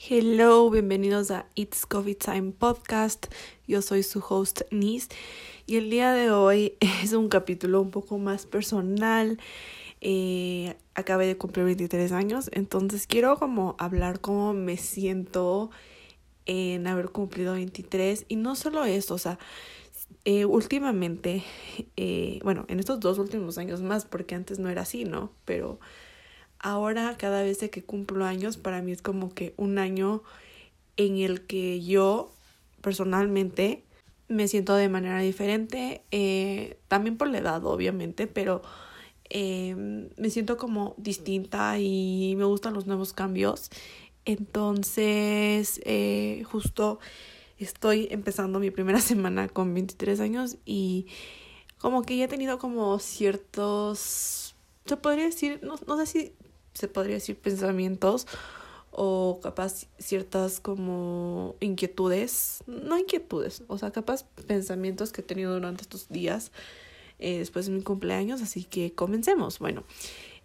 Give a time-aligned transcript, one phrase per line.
[0.00, 3.26] Hello, bienvenidos a It's Coffee Time Podcast.
[3.66, 5.08] Yo soy su host Nis
[5.66, 9.40] y el día de hoy es un capítulo un poco más personal.
[10.00, 15.72] Eh, acabé de cumplir 23 años, entonces quiero como hablar cómo me siento
[16.46, 19.40] en haber cumplido 23 y no solo eso, o sea,
[20.24, 21.42] eh, últimamente,
[21.96, 25.32] eh, bueno, en estos dos últimos años más, porque antes no era así, ¿no?
[25.44, 25.80] Pero
[26.60, 30.22] ahora cada vez que cumplo años, para mí es como que un año
[30.96, 32.30] en el que yo
[32.80, 33.82] personalmente
[34.28, 38.62] me siento de manera diferente, eh, también por la edad, obviamente, pero
[39.30, 39.74] eh,
[40.16, 43.70] me siento como distinta y me gustan los nuevos cambios.
[44.24, 46.98] Entonces, eh, justo
[47.58, 51.06] estoy empezando mi primera semana con 23 años y
[51.78, 56.32] como que ya he tenido como ciertos, se podría decir, no, no sé si
[56.78, 58.26] se podría decir pensamientos
[58.90, 65.82] o capaz ciertas como inquietudes, no inquietudes, o sea, capaz pensamientos que he tenido durante
[65.82, 66.52] estos días
[67.18, 69.58] eh, después de mi cumpleaños, así que comencemos.
[69.58, 69.84] Bueno,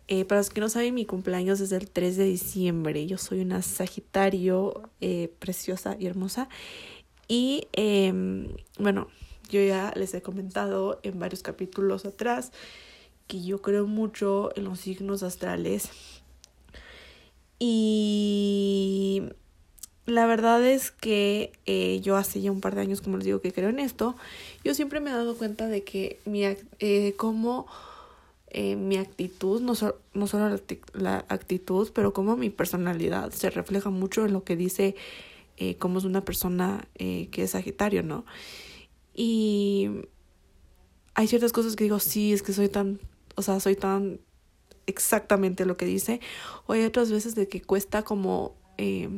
[0.07, 3.41] eh, para los que no saben, mi cumpleaños es el 3 de diciembre, yo soy
[3.41, 6.49] una Sagitario eh, preciosa y hermosa.
[7.27, 9.07] Y em, bueno,
[9.49, 12.51] yo ya les he comentado en varios capítulos atrás
[13.27, 15.89] que yo creo mucho en los signos astrales
[17.65, 19.23] y
[20.05, 23.39] la verdad es que eh, yo hace ya un par de años, como les digo,
[23.39, 24.17] que creo en esto,
[24.65, 27.65] yo siempre me he dado cuenta de que mi, eh, como
[28.47, 29.75] eh, mi actitud, no,
[30.13, 30.59] no solo
[30.91, 34.97] la, actitud, pero como mi personalidad se refleja mucho en lo que dice
[35.55, 38.25] eh, cómo es una persona que es Sagitario, ¿no?
[39.15, 39.89] Y
[41.13, 42.99] hay ciertas cosas que digo, sí, es que soy tan,
[43.37, 44.19] o sea, soy tan
[44.87, 46.19] exactamente lo que dice.
[46.67, 49.09] O hay otras veces de que cuesta como eh,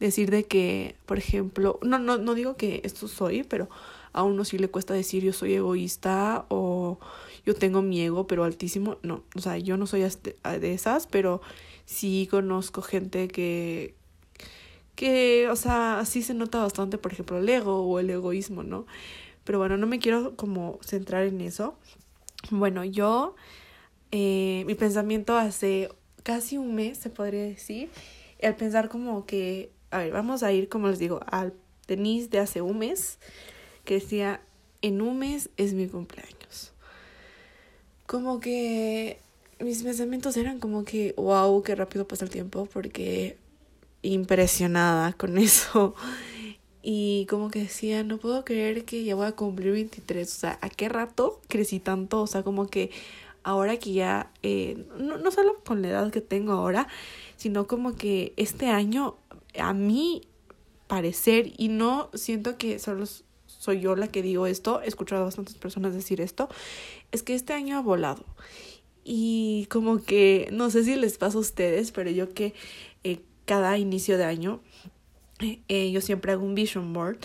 [0.00, 3.68] decir de que, por ejemplo, no, no, no digo que esto soy, pero
[4.12, 6.98] a uno sí le cuesta decir yo soy egoísta o
[7.44, 8.98] yo tengo mi ego, pero altísimo.
[9.02, 11.40] No, o sea, yo no soy de esas, pero
[11.84, 13.94] sí conozco gente que,
[14.94, 18.86] que, o sea, sí se nota bastante, por ejemplo, el ego o el egoísmo, ¿no?
[19.44, 21.76] Pero bueno, no me quiero como centrar en eso.
[22.50, 23.36] Bueno, yo
[24.12, 25.88] eh, mi pensamiento hace
[26.22, 27.90] casi un mes, se podría decir,
[28.42, 31.54] al pensar como que, a ver, vamos a ir, como les digo, al
[31.86, 33.18] tenis de hace un mes,
[33.84, 34.40] que decía,
[34.82, 36.72] en un mes es mi cumpleaños.
[38.06, 39.18] Como que
[39.60, 43.38] mis pensamientos eran como que, wow, qué rápido pasa el tiempo, porque
[44.02, 45.94] impresionada con eso.
[46.82, 50.28] Y como que decía, no puedo creer que ya voy a cumplir 23.
[50.28, 52.22] O sea, ¿a qué rato crecí tanto?
[52.22, 52.90] O sea, como que
[53.46, 56.88] ahora que ya, eh, no, no solo con la edad que tengo ahora,
[57.36, 59.16] sino como que este año
[59.56, 60.22] a mí
[60.88, 63.06] parecer, y no siento que solo
[63.46, 66.48] soy yo la que digo esto, he escuchado a bastantes personas decir esto,
[67.12, 68.24] es que este año ha volado.
[69.04, 72.52] Y como que, no sé si les pasa a ustedes, pero yo que
[73.04, 74.60] eh, cada inicio de año,
[75.38, 77.18] eh, yo siempre hago un vision board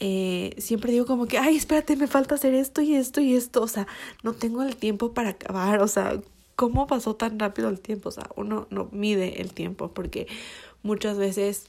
[0.00, 3.62] eh, siempre digo como que, ay, espérate, me falta hacer esto y esto y esto,
[3.62, 3.86] o sea,
[4.22, 6.20] no tengo el tiempo para acabar, o sea,
[6.56, 8.08] ¿cómo pasó tan rápido el tiempo?
[8.10, 10.26] O sea, uno no mide el tiempo porque
[10.82, 11.66] muchas veces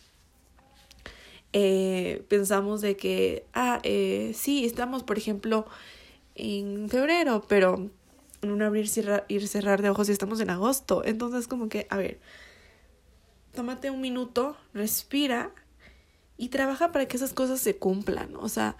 [1.53, 5.65] eh, pensamos de que, ah, eh, sí, estamos, por ejemplo,
[6.35, 7.89] en febrero, pero
[8.41, 8.89] en un abrir
[9.27, 11.03] ir cerrar de ojos y estamos en agosto.
[11.03, 12.19] Entonces, como que, a ver,
[13.53, 15.51] tómate un minuto, respira
[16.39, 18.35] y trabaja para que esas cosas se cumplan.
[18.37, 18.77] O sea,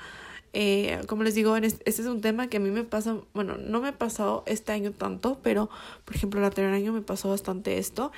[0.54, 3.82] eh, como les digo, este es un tema que a mí me pasa, bueno, no
[3.82, 5.70] me ha pasado este año tanto, pero
[6.06, 8.12] por ejemplo el anterior año me pasó bastante esto.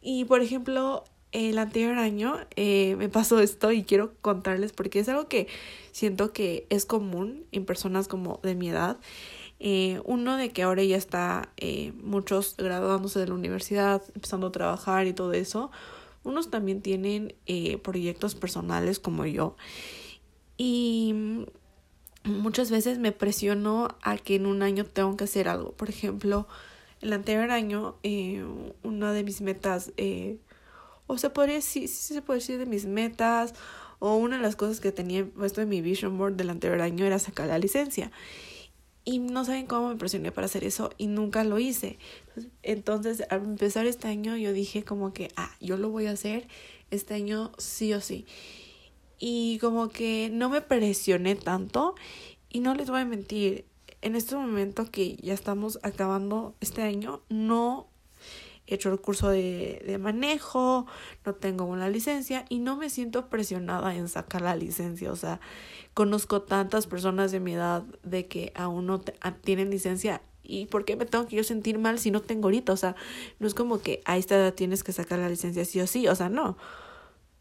[0.00, 5.08] Y por ejemplo, el anterior año eh, me pasó esto y quiero contarles porque es
[5.08, 5.48] algo que
[5.90, 8.98] siento que es común en personas como de mi edad.
[9.58, 14.52] Eh, uno de que ahora ya está eh, muchos graduándose de la universidad, empezando a
[14.52, 15.72] trabajar y todo eso
[16.24, 19.56] unos también tienen eh, proyectos personales como yo.
[20.56, 21.44] Y
[22.24, 25.72] muchas veces me presiono a que en un año tengo que hacer algo.
[25.72, 26.48] Por ejemplo,
[27.00, 28.44] el anterior año, eh,
[28.82, 30.38] una de mis metas, eh,
[31.06, 33.54] o se podría decir, sí se puede decir de mis metas,
[33.98, 37.04] o una de las cosas que tenía puesto en mi vision board del anterior año
[37.04, 38.10] era sacar la licencia.
[39.04, 41.98] Y no saben cómo me presioné para hacer eso y nunca lo hice.
[42.62, 46.48] Entonces, al empezar este año, yo dije como que, ah, yo lo voy a hacer
[46.90, 48.24] este año sí o sí.
[49.18, 51.94] Y como que no me presioné tanto
[52.48, 53.66] y no les voy a mentir,
[54.00, 57.88] en este momento que ya estamos acabando este año, no
[58.66, 60.86] he hecho el curso de, de manejo,
[61.24, 65.12] no tengo una licencia y no me siento presionada en sacar la licencia.
[65.12, 65.40] O sea,
[65.92, 69.00] conozco tantas personas de mi edad de que aún no
[69.42, 72.72] tienen licencia ¿Y por qué me tengo que yo sentir mal si no tengo ahorita?
[72.72, 72.94] O sea,
[73.40, 76.06] no es como que a esta edad tienes que sacar la licencia sí o sí.
[76.06, 76.58] O sea, no.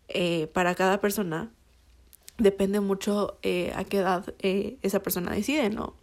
[0.08, 1.52] Eh, para cada persona
[2.38, 5.96] depende mucho eh, a qué edad eh, esa persona decide, ¿no?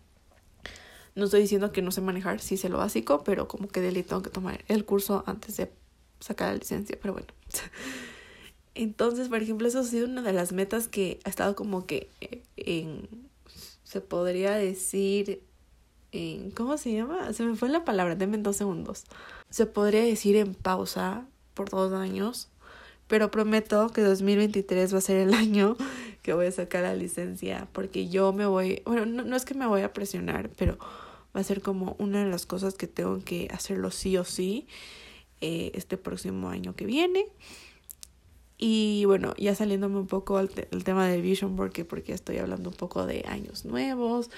[1.20, 3.93] No estoy diciendo que no sé manejar, sí sé lo básico, pero como que de
[4.02, 5.70] tengo que tomar el curso antes de
[6.19, 7.28] sacar la licencia, pero bueno.
[8.75, 12.08] Entonces, por ejemplo, eso ha sido una de las metas que ha estado como que
[12.56, 13.06] en,
[13.84, 15.43] se podría decir,
[16.12, 17.31] en, ¿cómo se llama?
[17.34, 19.05] Se me fue la palabra, denme dos segundos.
[19.50, 22.49] Se podría decir en pausa por dos años,
[23.08, 25.76] pero prometo que 2023 va a ser el año
[26.22, 29.52] que voy a sacar la licencia, porque yo me voy, bueno, no, no es que
[29.52, 30.78] me voy a presionar, pero
[31.35, 34.67] va a ser como una de las cosas que tengo que hacerlo sí o sí
[35.41, 37.27] eh, este próximo año que viene.
[38.62, 42.69] Y bueno, ya saliéndome un poco al el tema de Vision, porque porque estoy hablando
[42.69, 44.31] un poco de años nuevos,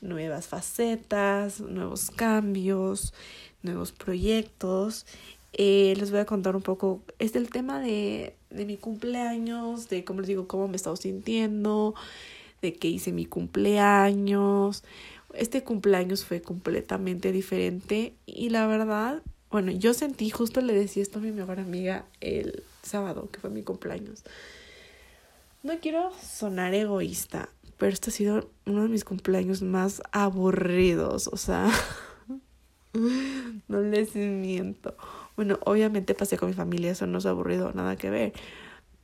[0.00, 3.14] nuevas facetas, nuevos cambios,
[3.62, 5.06] nuevos proyectos.
[5.52, 10.04] Eh, les voy a contar un poco, es el tema de, de mi cumpleaños, de
[10.04, 11.94] cómo les digo, cómo me he estado sintiendo,
[12.62, 14.82] de que hice mi cumpleaños.
[15.34, 21.18] Este cumpleaños fue completamente diferente y la verdad, bueno, yo sentí, justo le decía esto
[21.18, 24.24] a mi mejor amiga el sábado, que fue mi cumpleaños.
[25.62, 27.48] No quiero sonar egoísta,
[27.78, 31.70] pero este ha sido uno de mis cumpleaños más aburridos, o sea,
[33.68, 34.96] no les miento.
[35.36, 38.32] Bueno, obviamente pasé con mi familia, eso no es aburrido, nada que ver,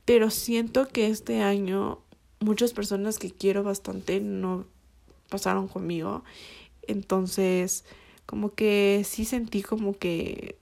[0.05, 1.99] pero siento que este año
[2.39, 4.65] muchas personas que quiero bastante no
[5.29, 6.23] pasaron conmigo,
[6.87, 7.85] entonces
[8.25, 10.57] como que sí sentí como que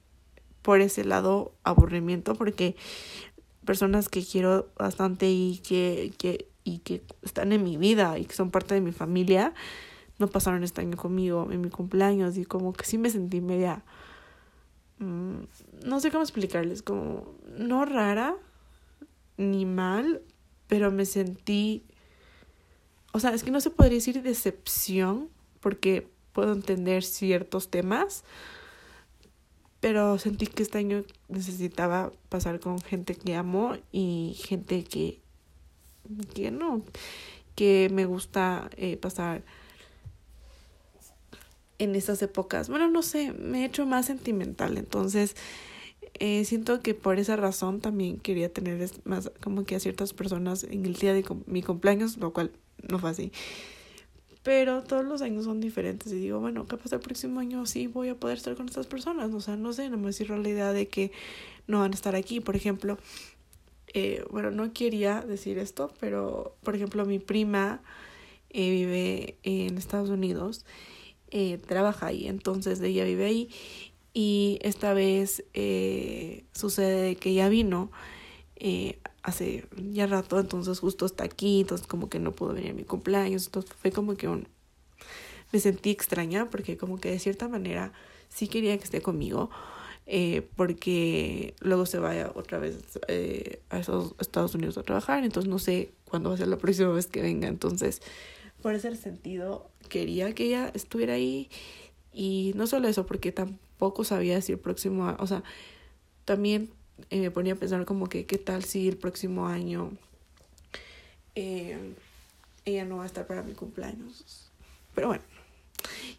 [0.62, 2.76] por ese lado aburrimiento porque
[3.66, 8.36] personas que quiero bastante y que, que, y que están en mi vida y que
[8.36, 9.54] son parte de mi familia
[10.18, 13.84] no pasaron este año conmigo en mi cumpleaños y como que sí me sentí media
[15.00, 18.36] mm, no sé cómo explicarles como no rara
[19.38, 20.22] ni mal
[20.68, 21.84] pero me sentí
[23.16, 25.30] o sea es que no se podría decir decepción
[25.62, 28.26] porque puedo entender ciertos temas
[29.80, 35.20] pero sentí que este año necesitaba pasar con gente que amo y gente que,
[36.34, 36.82] que no,
[37.56, 39.44] que me gusta eh, pasar
[41.78, 42.68] en esas épocas.
[42.68, 45.36] Bueno, no sé, me he hecho más sentimental, entonces
[46.20, 50.64] eh, siento que por esa razón también quería tener más como que a ciertas personas
[50.64, 52.52] en el día de mi cumpleaños, lo cual
[52.88, 53.32] no fue así.
[54.44, 58.10] Pero todos los años son diferentes y digo, bueno, capaz el próximo año sí voy
[58.10, 59.34] a poder estar con estas personas.
[59.34, 61.12] O sea, no sé, no me cierro la idea de que
[61.66, 62.42] no van a estar aquí.
[62.42, 63.00] Por ejemplo,
[63.94, 67.82] eh, bueno, no quería decir esto, pero por ejemplo, mi prima
[68.52, 70.66] eh, vive en Estados Unidos,
[71.32, 73.50] eh, trabaja ahí, entonces ella vive ahí.
[74.18, 77.92] Y esta vez eh, sucede que ella vino
[78.56, 82.74] eh, hace ya rato, entonces justo está aquí, entonces como que no pudo venir a
[82.74, 84.48] mi cumpleaños, entonces fue como que un...
[85.52, 87.92] me sentí extraña porque como que de cierta manera
[88.30, 89.50] sí quería que esté conmigo,
[90.06, 92.78] eh, porque luego se vaya otra vez
[93.10, 96.92] eh, a Estados Unidos a trabajar, entonces no sé cuándo va a ser la próxima
[96.94, 98.02] vez que venga, entonces
[98.62, 101.50] por ese sentido quería que ella estuviera ahí.
[102.18, 103.34] Y no solo eso, porque
[103.76, 105.44] tampoco sabía si el próximo, o sea,
[106.24, 106.72] también
[107.10, 109.92] y me ponía a pensar como que qué tal si el próximo año
[111.36, 111.78] eh,
[112.64, 114.50] ella no va a estar para mi cumpleaños.
[114.94, 115.24] Pero bueno,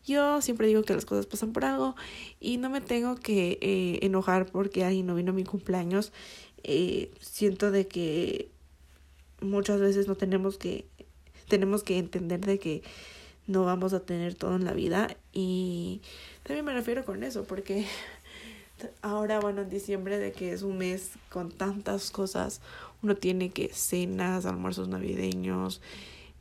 [0.05, 1.97] yo siempre digo que las cosas pasan por algo
[2.41, 6.13] y no me tengo que eh, enojar porque alguien no vino a mi cumpleaños.
[6.63, 8.51] Eh, siento de que
[9.41, 10.85] muchas veces no tenemos que
[11.49, 12.83] tenemos que entender de que
[13.47, 15.17] no vamos a tener todo en la vida.
[15.33, 16.03] Y
[16.43, 17.87] también me refiero con eso porque
[19.03, 22.61] ahora, bueno, en diciembre, de que es un mes con tantas cosas,
[23.03, 25.81] uno tiene que cenas, almuerzos navideños,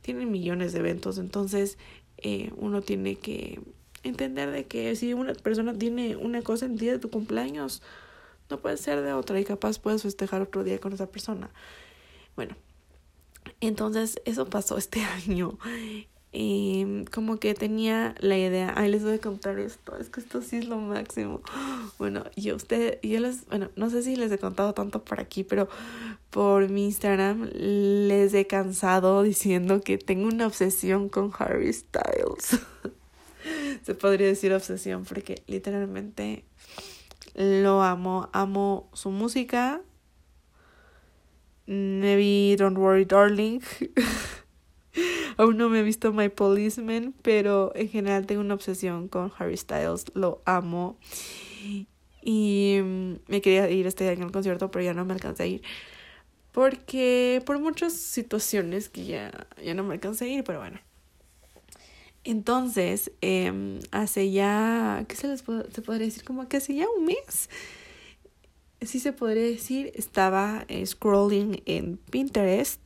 [0.02, 1.78] tiene millones de eventos, entonces
[2.18, 3.60] eh, uno tiene que
[4.02, 7.82] entender de que si una persona tiene una cosa en el día de tu cumpleaños,
[8.48, 11.50] no puede ser de otra y capaz puedes festejar otro día con esa persona.
[12.36, 12.54] Bueno,
[13.60, 15.58] entonces eso pasó este año
[16.32, 20.42] y como que tenía la idea, ay, les voy a contar esto, es que esto
[20.42, 21.40] sí es lo máximo.
[21.98, 25.44] Bueno, yo usted, yo les, bueno, no sé si les he contado tanto por aquí,
[25.44, 25.66] pero
[26.28, 32.60] por mi Instagram les he cansado diciendo que tengo una obsesión con Harry Styles.
[33.82, 36.44] Se podría decir obsesión porque literalmente
[37.34, 39.80] Lo amo, amo su música.
[41.66, 43.60] Maybe Don't Worry Darling.
[45.36, 49.56] Aún no me he visto My Policeman, pero en general tengo una obsesión con Harry
[49.56, 50.06] Styles.
[50.14, 50.98] Lo amo.
[52.22, 55.46] Y mm, me quería ir este año al concierto, pero ya no me alcancé a
[55.46, 55.62] ir.
[56.52, 60.80] Porque por muchas situaciones que ya, ya no me alcancé a ir, pero bueno.
[62.24, 66.24] Entonces, eh, hace ya, ¿qué se les puede, se podría decir?
[66.24, 67.48] Como que hace ya un mes,
[68.80, 72.80] sí se podría decir, estaba eh, scrolling en Pinterest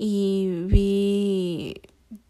[0.00, 1.82] y vi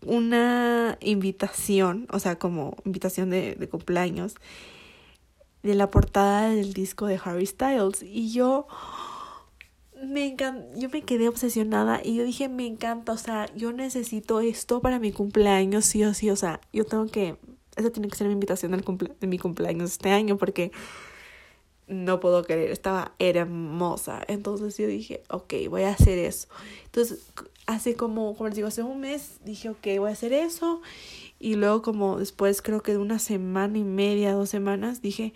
[0.06, 4.36] una invitación, o sea, como invitación de, de cumpleaños,
[5.62, 8.02] de la portada del disco de Harry Styles.
[8.02, 8.66] Y yo
[10.02, 10.34] me
[10.76, 14.98] yo me quedé obsesionada y yo dije, me encanta, o sea, yo necesito esto para
[14.98, 17.36] mi cumpleaños, sí o sí, o sea, yo tengo que,
[17.76, 20.72] esa tiene que ser mi invitación del cumple, de mi cumpleaños este año porque
[21.88, 24.22] no puedo creer, estaba hermosa.
[24.28, 26.48] Entonces yo dije, ok, voy a hacer eso.
[26.84, 27.20] Entonces,
[27.66, 30.80] hace como, como les digo, hace un mes dije, ok, voy a hacer eso.
[31.38, 35.32] Y luego como después, creo que de una semana y media, dos semanas, dije,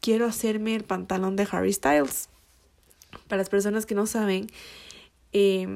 [0.00, 2.28] quiero hacerme el pantalón de Harry Styles.
[3.28, 4.46] Para las personas que no saben,
[5.32, 5.66] eh,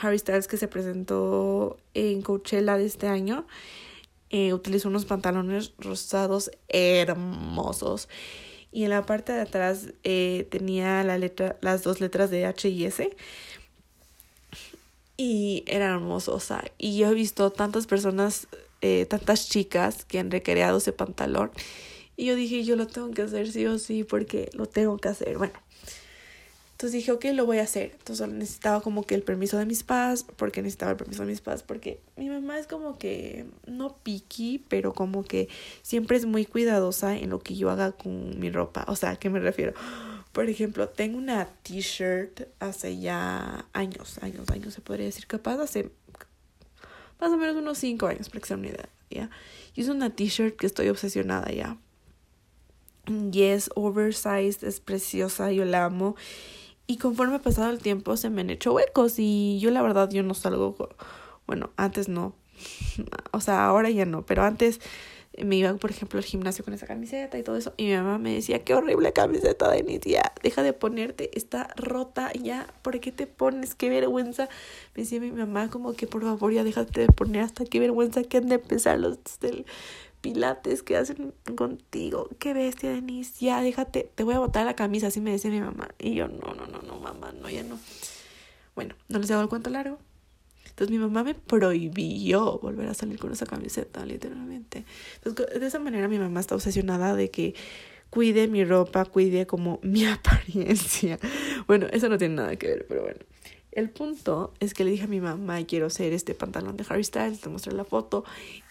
[0.00, 3.46] Harry Styles que se presentó en Coachella de este año,
[4.30, 8.08] eh, utilizó unos pantalones rosados hermosos.
[8.76, 12.68] Y en la parte de atrás eh, tenía la letra, las dos letras de H
[12.68, 13.16] y S.
[15.16, 16.52] Y era hermosos.
[16.76, 18.48] y yo he visto tantas personas,
[18.82, 21.52] eh, tantas chicas que han recreado ese pantalón.
[22.18, 25.08] Y yo dije, yo lo tengo que hacer sí o sí porque lo tengo que
[25.08, 25.38] hacer.
[25.38, 25.54] Bueno,
[26.76, 27.92] entonces dije, ok, lo voy a hacer.
[27.98, 31.40] Entonces necesitaba como que el permiso de mis padres, porque necesitaba el permiso de mis
[31.40, 35.48] padres, porque mi mamá es como que no picky, pero como que
[35.80, 38.84] siempre es muy cuidadosa en lo que yo haga con mi ropa.
[38.88, 39.72] O sea, ¿a qué me refiero?
[40.32, 45.90] Por ejemplo, tengo una t-shirt hace ya años, años, años, se podría decir, capaz hace
[47.18, 49.30] más o menos unos 5 años, para que sea una idea, ¿ya?
[49.74, 51.78] Y es una t-shirt que estoy obsesionada ya.
[53.06, 56.16] Y es oversized, es preciosa, yo la amo.
[56.86, 60.08] Y conforme ha pasado el tiempo se me han hecho huecos y yo la verdad
[60.10, 60.76] yo no salgo,
[61.46, 62.34] bueno, antes no,
[63.32, 64.80] o sea, ahora ya no, pero antes
[65.44, 67.74] me iba, por ejemplo, al gimnasio con esa camiseta y todo eso.
[67.76, 72.32] Y mi mamá me decía, qué horrible camiseta, Denise, ya, deja de ponerte, está rota,
[72.32, 73.74] ya, ¿por qué te pones?
[73.74, 74.48] Qué vergüenza.
[74.94, 78.22] Me decía mi mamá como que por favor ya déjate de poner, hasta qué vergüenza
[78.22, 79.18] que han de empezar los
[80.26, 82.28] pilates que hacen contigo.
[82.40, 83.44] Qué bestia, Denise.
[83.44, 85.88] Ya, déjate, te voy a botar la camisa, así me decía mi mamá.
[86.00, 87.78] Y yo, no, no, no, no, mamá, no, ya no.
[88.74, 90.00] Bueno, no les hago el cuento largo.
[90.64, 94.84] Entonces mi mamá me prohibió volver a salir con esa camiseta, literalmente.
[95.24, 97.54] Entonces, de esa manera mi mamá está obsesionada de que
[98.10, 101.20] cuide mi ropa, cuide como mi apariencia.
[101.68, 103.20] Bueno, eso no tiene nada que ver, pero bueno.
[103.76, 107.04] El punto es que le dije a mi mamá, quiero hacer este pantalón de Harry
[107.04, 108.24] Styles, te mostré la foto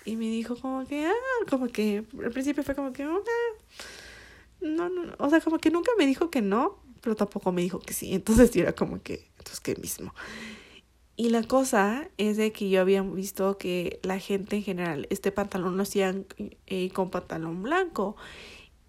[0.04, 3.22] y me dijo como que, ah, como que, al principio fue como que, no,
[4.62, 7.78] no, no, o sea, como que nunca me dijo que no, pero tampoco me dijo
[7.78, 10.12] que sí, entonces yo era como que, entonces qué mismo.
[11.16, 15.32] Y la cosa es de que yo había visto que la gente en general este
[15.32, 16.26] pantalón lo hacían
[16.66, 18.16] eh, con pantalón blanco.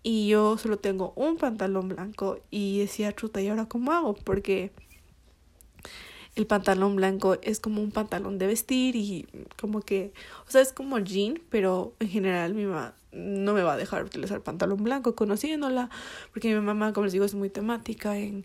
[0.02, 4.14] Y yo solo tengo un pantalón blanco y decía, chuta, ¿y ahora cómo hago?
[4.14, 4.72] Porque
[6.36, 9.26] el pantalón blanco es como un pantalón de vestir y
[9.58, 10.12] como que,
[10.46, 14.04] o sea, es como jean, pero en general mi mamá no me va a dejar
[14.04, 15.88] utilizar pantalón blanco conociéndola,
[16.32, 18.44] porque mi mamá, como les digo, es muy temática en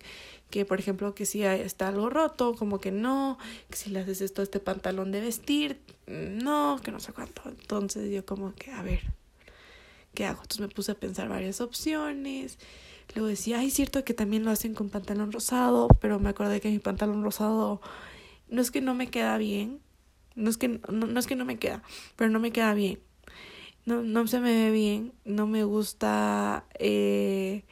[0.49, 3.37] que, por ejemplo, que si está algo roto, como que no,
[3.69, 7.41] que si le haces esto a este pantalón de vestir, no, que no sé cuánto.
[7.45, 9.01] Entonces yo como que, a ver,
[10.13, 10.41] ¿qué hago?
[10.41, 12.57] Entonces me puse a pensar varias opciones
[13.15, 16.61] Luego decía, ay, es cierto que también lo hacen con pantalón rosado, pero me acordé
[16.61, 17.81] que mi pantalón rosado
[18.49, 19.79] no es que no me queda bien,
[20.35, 21.83] no es que no, es que no me queda,
[22.15, 22.99] pero no me queda bien.
[23.85, 27.63] No, no se me ve bien, no me gusta eh,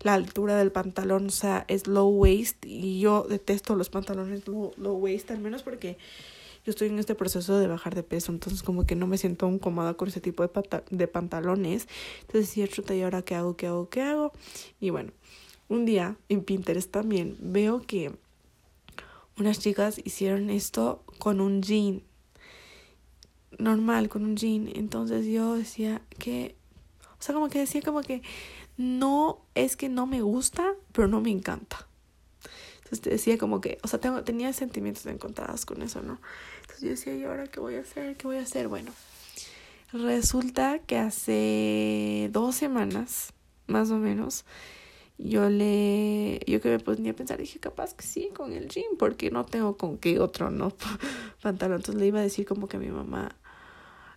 [0.00, 4.72] la altura del pantalón, o sea, es low waist y yo detesto los pantalones low,
[4.76, 5.96] low waist, al menos porque
[6.66, 9.46] yo estoy en este proceso de bajar de peso, entonces como que no me siento
[9.46, 10.50] aún cómoda con ese tipo de,
[10.90, 11.86] de pantalones.
[12.22, 13.56] Entonces decía, chuta, ¿y ahora qué hago?
[13.56, 13.88] ¿Qué hago?
[13.88, 14.32] ¿Qué hago?
[14.80, 15.12] Y bueno,
[15.68, 18.16] un día en Pinterest también veo que
[19.38, 22.02] unas chicas hicieron esto con un jean.
[23.60, 24.68] Normal, con un jean.
[24.74, 26.56] Entonces yo decía que,
[27.16, 28.22] o sea, como que decía como que
[28.76, 31.86] no es que no me gusta, pero no me encanta.
[32.86, 36.20] Entonces te decía como que, o sea, tengo, tenía sentimientos encontrados con eso, ¿no?
[36.80, 38.16] yo decía, ¿y ahora qué voy a hacer?
[38.16, 38.68] ¿Qué voy a hacer?
[38.68, 38.92] Bueno,
[39.92, 43.32] resulta que hace dos semanas
[43.66, 44.44] más o menos,
[45.18, 48.96] yo le, yo que me ponía a pensar, dije, capaz que sí, con el jean,
[48.96, 50.72] porque no tengo con qué otro, ¿no?
[51.42, 51.78] pantalón.
[51.78, 53.34] Entonces le iba a decir como que a mi mamá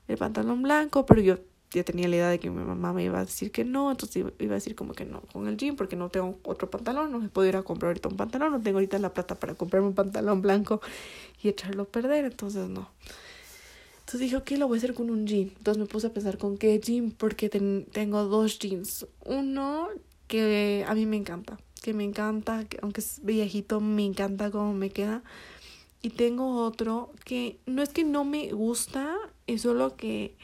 [0.07, 1.38] el pantalón blanco, pero yo
[1.71, 4.25] ya tenía la idea de que mi mamá me iba a decir que no, entonces
[4.39, 7.19] iba a decir como que no con el jean porque no tengo otro pantalón, no
[7.19, 9.88] me puedo ir a comprar ahorita un pantalón, no tengo ahorita la plata para comprarme
[9.89, 10.81] un pantalón blanco
[11.41, 12.89] y echarlo a perder, entonces no.
[13.99, 15.51] Entonces dije, ok, lo voy a hacer con un jean.
[15.55, 19.05] Entonces me puse a pensar con qué jean, porque tengo dos jeans.
[19.23, 19.88] Uno
[20.27, 24.73] que a mí me encanta, que me encanta, que aunque es viejito, me encanta cómo
[24.73, 25.21] me queda.
[26.01, 30.35] Y tengo otro que no es que no me gusta, es solo que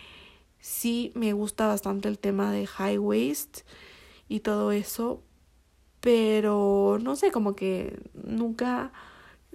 [0.65, 3.59] sí me gusta bastante el tema de high waist
[4.27, 5.21] y todo eso,
[6.01, 8.91] pero no sé, como que nunca,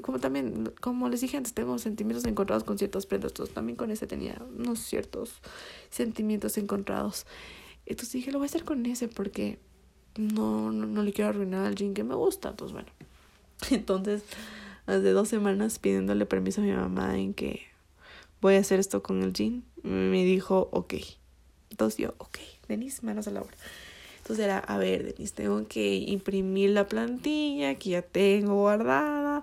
[0.03, 3.91] como también, como les dije antes, tengo sentimientos encontrados con ciertos prendas, entonces también con
[3.91, 5.41] ese tenía unos ciertos
[5.91, 7.27] sentimientos encontrados.
[7.87, 9.59] Entonces dije, lo voy a hacer con ese porque
[10.17, 12.91] no, no, no le quiero arruinar al jean que me gusta, entonces bueno.
[13.71, 14.23] Entonces,
[14.87, 17.70] hace dos semanas pidiéndole permiso a mi mamá en que
[18.41, 19.65] voy a hacer esto con el jean.
[19.83, 20.95] Me dijo, ok.
[21.71, 23.57] Entonces yo, ok, Denise, manos a la obra.
[24.19, 29.43] Entonces era, a ver, Denise, tengo que imprimir la plantilla que ya tengo guardada.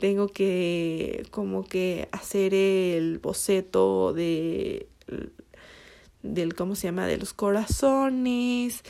[0.00, 4.88] Tengo que como que hacer el boceto de
[6.22, 8.82] del cómo se llama de los corazones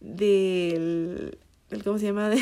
[0.00, 1.36] del,
[1.84, 2.40] cómo se llama de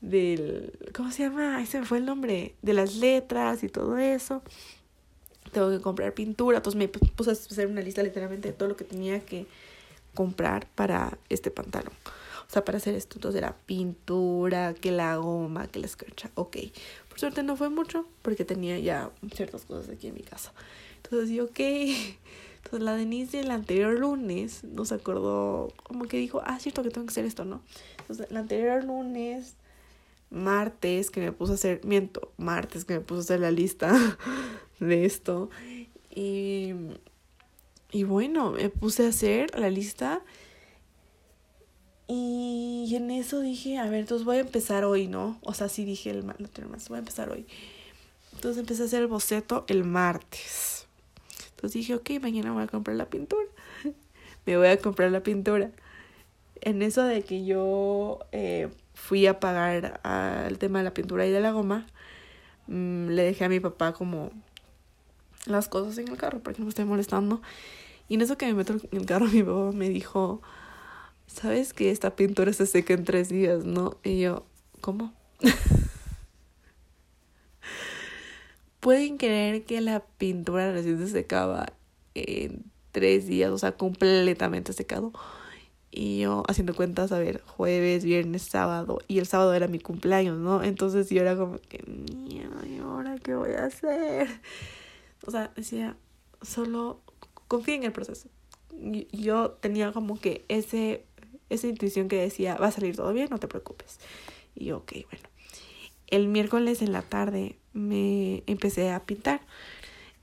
[0.00, 4.42] del cómo se llama ese fue el nombre de las letras y todo eso
[5.50, 6.58] tengo que comprar pintura.
[6.58, 9.46] Entonces me puse a hacer una lista literalmente de todo lo que tenía que
[10.14, 11.92] comprar para este pantalón.
[12.48, 13.16] O sea, para hacer esto.
[13.16, 16.30] Entonces era pintura, que la goma, que la escarcha.
[16.34, 16.56] Ok.
[17.08, 20.52] Por suerte no fue mucho porque tenía ya ciertas cosas aquí en mi casa.
[20.96, 21.58] Entonces sí, ok.
[22.64, 27.06] Entonces la Denise el anterior lunes nos acordó, como que dijo, ah, cierto que tengo
[27.06, 27.62] que hacer esto, ¿no?
[28.00, 29.54] Entonces el anterior lunes
[30.30, 33.94] martes que me puse a hacer, miento, martes que me puse a hacer la lista
[34.80, 35.50] de esto.
[36.14, 36.74] Y,
[37.90, 40.22] y bueno, me puse a hacer la lista.
[42.06, 45.38] Y en eso dije, a ver, entonces voy a empezar hoy, ¿no?
[45.42, 46.38] O sea, sí dije el más,
[46.88, 47.46] voy a empezar hoy.
[48.32, 50.86] Entonces empecé a hacer el boceto el martes.
[51.50, 53.46] Entonces dije, ok, mañana voy a comprar la pintura.
[54.46, 55.70] me voy a comprar la pintura.
[56.60, 61.30] En eso de que yo eh, fui a pagar al tema de la pintura y
[61.30, 61.86] de la goma,
[62.68, 64.30] mm, le dejé a mi papá como
[65.48, 67.42] las cosas en el carro para que no me esté molestando.
[68.08, 70.42] Y en eso que me meto en el carro, mi papá me dijo,
[71.26, 73.96] ¿sabes que esta pintura se seca en tres días, no?
[74.02, 74.46] Y yo,
[74.80, 75.12] ¿cómo?
[78.80, 81.66] Pueden creer que la pintura recién se secaba
[82.14, 85.12] en tres días, o sea, completamente secado.
[85.90, 89.00] Y yo haciendo cuentas, a ver, jueves, viernes, sábado.
[89.08, 90.62] Y el sábado era mi cumpleaños, ¿no?
[90.62, 91.82] Entonces yo era como que,
[92.28, 94.28] ¿y ahora qué voy a hacer?
[95.26, 95.96] O sea, decía,
[96.42, 97.00] solo
[97.48, 98.28] confía en el proceso.
[99.12, 101.04] Yo tenía como que ese,
[101.48, 103.98] esa intuición que decía, va a salir todo bien, no te preocupes.
[104.54, 105.28] Y yo, ok, bueno.
[106.06, 109.42] El miércoles en la tarde me empecé a pintar.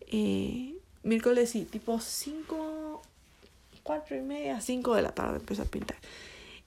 [0.08, 3.02] Eh, miércoles sí, tipo 5
[3.86, 5.98] cuatro y media, cinco de la tarde empecé a pintar.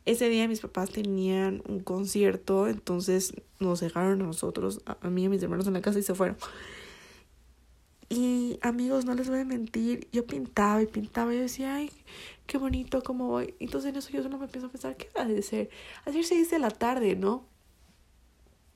[0.07, 5.27] Ese día mis papás tenían un concierto, entonces nos dejaron a nosotros, a, mí y
[5.27, 6.37] a mis hermanos en la casa y se fueron.
[8.11, 11.91] Y amigos, no les voy a mentir, yo pintaba y pintaba y decía, ay,
[12.47, 13.55] qué bonito, cómo voy.
[13.61, 15.69] Entonces en eso yo solo me empiezo a pensar, ¿qué va a ser?
[16.07, 17.45] Ayer se dice la tarde, ¿no?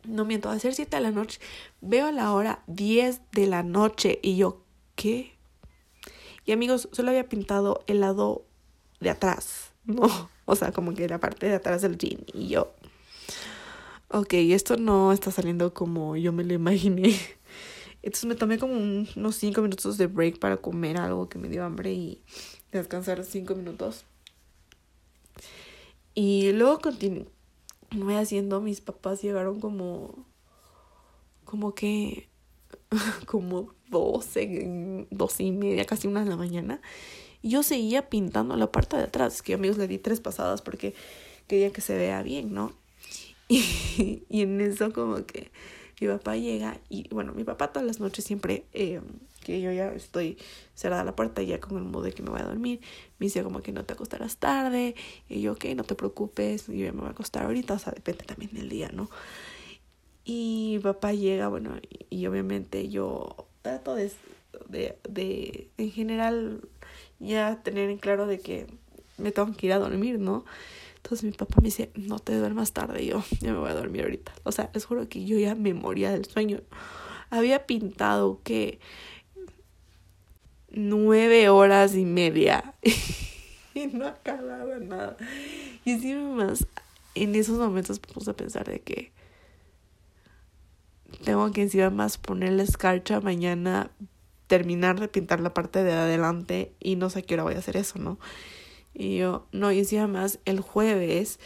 [0.05, 1.40] No miento, a ser siete de la noche.
[1.81, 4.62] Veo la hora 10 de la noche y yo,
[4.97, 5.38] ¿qué?
[6.45, 8.45] Y amigos, solo había pintado el lado
[9.01, 10.31] de atrás, ¿no?
[10.45, 12.27] O sea, como que la parte de atrás del jean.
[12.35, 12.75] Y yo,
[14.09, 17.16] ok, esto no está saliendo como yo me lo imaginé.
[18.03, 21.65] Entonces me tomé como unos cinco minutos de break para comer algo que me dio
[21.65, 22.23] hambre y
[22.73, 24.05] descansar cinco minutos.
[26.15, 30.27] Y luego continué haciendo, mis papás llegaron como,
[31.45, 32.29] como que,
[33.27, 36.81] como 12, 12 y media, casi una de la mañana.
[37.41, 39.43] Y yo seguía pintando la parte de atrás.
[39.43, 40.95] Que amigos le di tres pasadas porque
[41.47, 42.73] quería que se vea bien, ¿no?
[43.49, 45.51] Y, y en eso como que
[46.03, 49.01] mi papá llega y bueno, mi papá todas las noches siempre eh,
[49.45, 50.38] que yo ya estoy
[50.75, 52.81] cerrada la puerta ya con el modo de que me voy a dormir,
[53.19, 54.95] me dice como que no te acostarás tarde
[55.29, 57.93] y yo ok, no te preocupes, yo ya me voy a acostar ahorita, o sea,
[57.93, 59.09] depende también del día, ¿no?
[60.25, 61.75] Y mi papá llega, bueno,
[62.09, 64.12] y obviamente yo trato de,
[64.69, 66.61] de, de, en general,
[67.19, 68.67] ya tener en claro de que
[69.19, 70.45] me tengo que ir a dormir, ¿no?
[71.03, 73.05] Entonces mi papá me dice, no te duermas tarde.
[73.05, 74.33] Yo, ya me voy a dormir ahorita.
[74.45, 76.61] O sea, les juro que yo ya me moría del sueño.
[77.31, 78.79] Había pintado que
[80.71, 82.75] nueve horas y media.
[83.75, 85.17] y no acababa nada.
[85.85, 86.67] Y encima más,
[87.17, 89.11] en esos momentos me puse a pensar de que
[91.25, 93.91] tengo que encima más ponerle escarcha mañana,
[94.47, 97.77] terminar de pintar la parte de adelante y no sé qué hora voy a hacer
[97.77, 98.19] eso, ¿no?
[98.94, 101.38] Y yo, no, y encima más, el jueves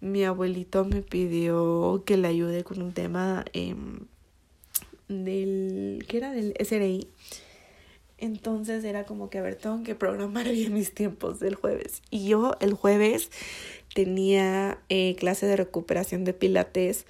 [0.00, 3.74] mi abuelito me pidió que le ayude con un tema eh,
[5.08, 6.32] del, ¿qué era?
[6.32, 7.08] Del SRI.
[8.18, 12.02] Entonces era como que, a ver, tengo que programar bien mis tiempos del jueves.
[12.10, 13.30] Y yo el jueves
[13.94, 17.06] tenía eh, clase de recuperación de pilates.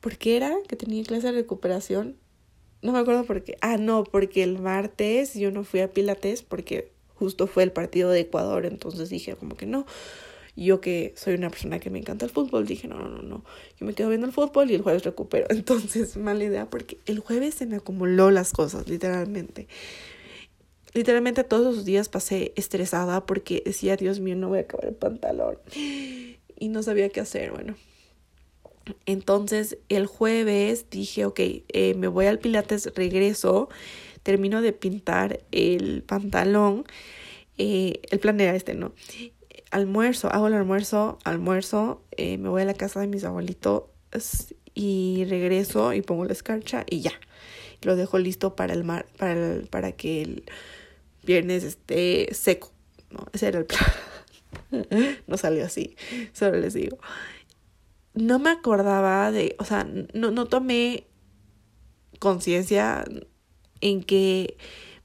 [0.00, 2.16] ¿Por qué era que tenía clase de recuperación?
[2.82, 3.56] No me acuerdo por qué.
[3.60, 6.90] Ah, no, porque el martes yo no fui a pilates porque
[7.22, 9.86] justo fue el partido de Ecuador, entonces dije como que no.
[10.56, 13.44] Yo que soy una persona que me encanta el fútbol, dije no, no, no, no.
[13.78, 15.46] Yo me quedo viendo el fútbol y el jueves recupero.
[15.50, 19.68] Entonces, mala idea porque el jueves se me acumuló las cosas, literalmente.
[20.94, 24.96] Literalmente todos los días pasé estresada porque decía, Dios mío, no voy a acabar el
[24.96, 25.58] pantalón.
[26.58, 27.76] Y no sabía qué hacer, bueno.
[29.06, 33.68] Entonces el jueves dije, ok, eh, me voy al Pilates, regreso
[34.22, 36.84] termino de pintar el pantalón,
[37.58, 38.92] eh, el plan era este, ¿no?
[39.70, 43.84] Almuerzo, hago el almuerzo, almuerzo, eh, me voy a la casa de mis abuelitos
[44.74, 47.12] y regreso y pongo la escarcha y ya.
[47.82, 50.44] Lo dejo listo para el mar, para, para que el
[51.24, 52.70] viernes esté seco,
[53.10, 53.26] ¿no?
[53.32, 53.84] Ese era el plan.
[55.26, 55.96] no salió así,
[56.32, 56.98] solo les digo.
[58.14, 61.06] No me acordaba de, o sea, no, no tomé
[62.18, 63.04] conciencia
[63.82, 64.56] en que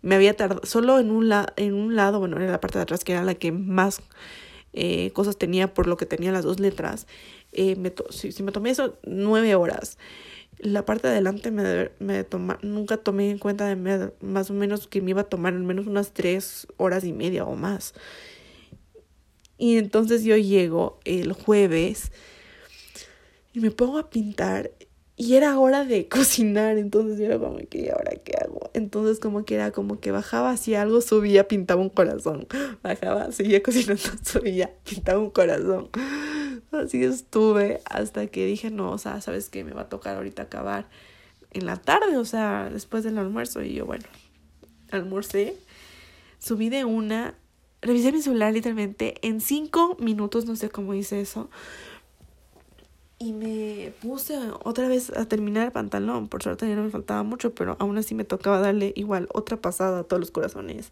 [0.01, 3.03] me había tardado, solo en un, en un lado, bueno, en la parte de atrás,
[3.03, 4.01] que era la que más
[4.71, 7.07] eh, cosas tenía por lo que tenía las dos letras,
[7.51, 9.97] eh, me si, me tomé eso nueve horas.
[10.59, 12.25] La parte de adelante me, me
[12.63, 15.85] nunca tomé en cuenta de más o menos que me iba a tomar al menos
[15.85, 17.93] unas tres horas y media o más.
[19.57, 22.11] Y entonces yo llego el jueves
[23.53, 24.71] y me pongo a pintar
[25.19, 28.69] y era hora de cocinar, entonces yo era como que, ¿y ahora qué hago?
[28.73, 32.47] Entonces como que era como que bajaba así algo, subía, pintaba un corazón.
[32.83, 35.89] Bajaba, seguía cocinando, subía, pintaba un corazón.
[36.71, 39.63] Así estuve hasta que dije, no, o sea, ¿sabes qué?
[39.63, 40.87] Me va a tocar ahorita acabar
[41.51, 43.63] en la tarde, o sea, después del almuerzo.
[43.63, 44.05] Y yo, bueno,
[44.91, 45.55] almorcé,
[46.37, 47.33] subí de una,
[47.81, 51.49] revisé mi celular literalmente en cinco minutos, no sé cómo hice eso
[53.19, 56.27] y me puse otra vez a terminar el pantalón.
[56.27, 59.57] Por suerte ya no me faltaba mucho, pero aún así me tocaba darle igual otra
[59.57, 60.91] pasada a todos los corazones.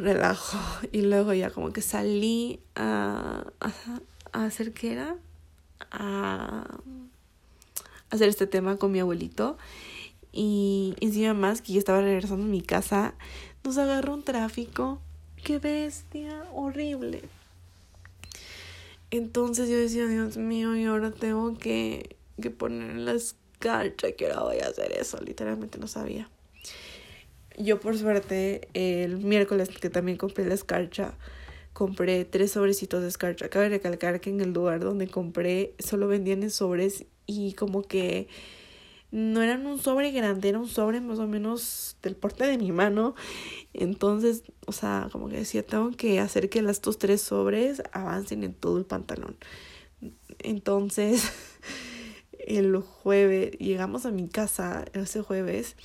[0.00, 0.58] Relajo.
[0.92, 5.16] Y luego ya como que salí a, a, hacer qué era.
[5.92, 6.78] A,
[8.10, 9.56] hacer este tema con mi abuelito.
[10.32, 13.14] Y encima más que yo estaba regresando a mi casa,
[13.62, 14.98] nos agarró un tráfico.
[15.44, 17.22] Qué bestia, horrible.
[19.16, 24.42] Entonces yo decía, Dios mío, y ahora tengo que, que poner la escarcha, que ahora
[24.42, 25.20] voy a hacer eso.
[25.20, 26.28] Literalmente no sabía.
[27.56, 31.14] Yo por suerte, el miércoles que también compré la escarcha,
[31.72, 33.48] compré tres sobrecitos de escarcha.
[33.48, 38.26] Cabe recalcar que en el lugar donde compré solo vendían en sobres y como que
[39.14, 42.72] no eran un sobre grande, era un sobre más o menos del porte de mi
[42.72, 43.14] mano.
[43.72, 48.54] Entonces, o sea, como que decía, tengo que hacer que estos tres sobres avancen en
[48.54, 49.36] todo el pantalón.
[50.40, 51.30] Entonces,
[52.40, 55.76] el jueves, llegamos a mi casa ese jueves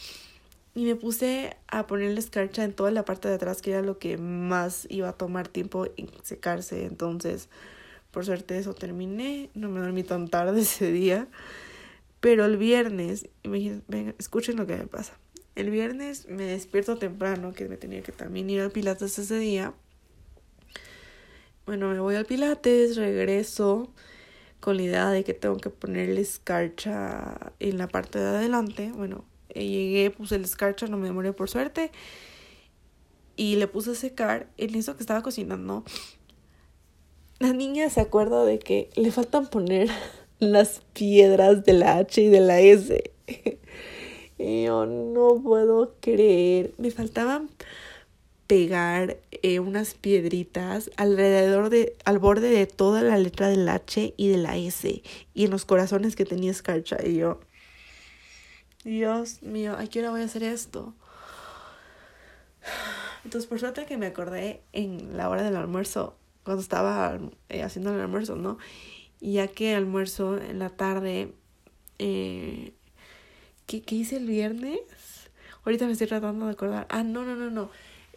[0.73, 3.99] y me puse a ponerle escarcha en toda la parte de atrás, que era lo
[3.99, 6.83] que más iba a tomar tiempo en secarse.
[6.87, 7.47] Entonces,
[8.09, 11.27] por suerte eso terminé, no me dormí tan tarde ese día.
[12.19, 13.29] Pero el viernes,
[14.17, 15.17] escuchen lo que me pasa.
[15.55, 19.73] El viernes me despierto temprano, que me tenía que también ir al Pilates ese día.
[21.65, 23.93] Bueno, me voy al Pilates, regreso
[24.59, 28.91] con la idea de que tengo que ponerle escarcha en la parte de adelante.
[28.93, 31.91] Bueno, eh, llegué, puse el escarcha, no me demoré por suerte.
[33.35, 34.49] Y le puse a secar.
[34.57, 35.85] En eso que estaba cocinando,
[37.39, 39.89] la niña se acuerda de que le faltan poner
[40.39, 43.11] las piedras de la H y de la S.
[44.37, 46.73] y yo no puedo creer.
[46.77, 47.49] Me faltaban
[48.47, 54.27] pegar eh, unas piedritas alrededor de, al borde de toda la letra del H y
[54.29, 55.03] de la S.
[55.33, 56.97] Y en los corazones que tenía escarcha.
[57.05, 57.39] Y yo,
[58.83, 60.95] Dios mío, ¿a qué hora voy a hacer esto?
[63.23, 67.93] Entonces, por suerte que me acordé en la hora del almuerzo, cuando estaba eh, haciendo
[67.93, 68.57] el almuerzo, ¿no?
[69.21, 71.33] Ya que almuerzo en la tarde,
[71.97, 72.73] eh,
[73.65, 74.79] ¿qué, ¿qué hice el viernes?
[75.65, 76.87] Ahorita me estoy tratando de acordar.
[76.89, 77.69] Ah, no, no, no, no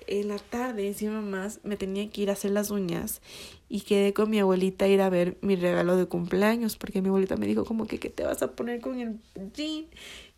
[0.06, 3.20] en la tarde, encima más, me tenía que ir a hacer las uñas
[3.68, 7.08] y quedé con mi abuelita a ir a ver mi regalo de cumpleaños porque mi
[7.08, 9.18] abuelita me dijo como que qué te vas a poner con el
[9.54, 9.86] jean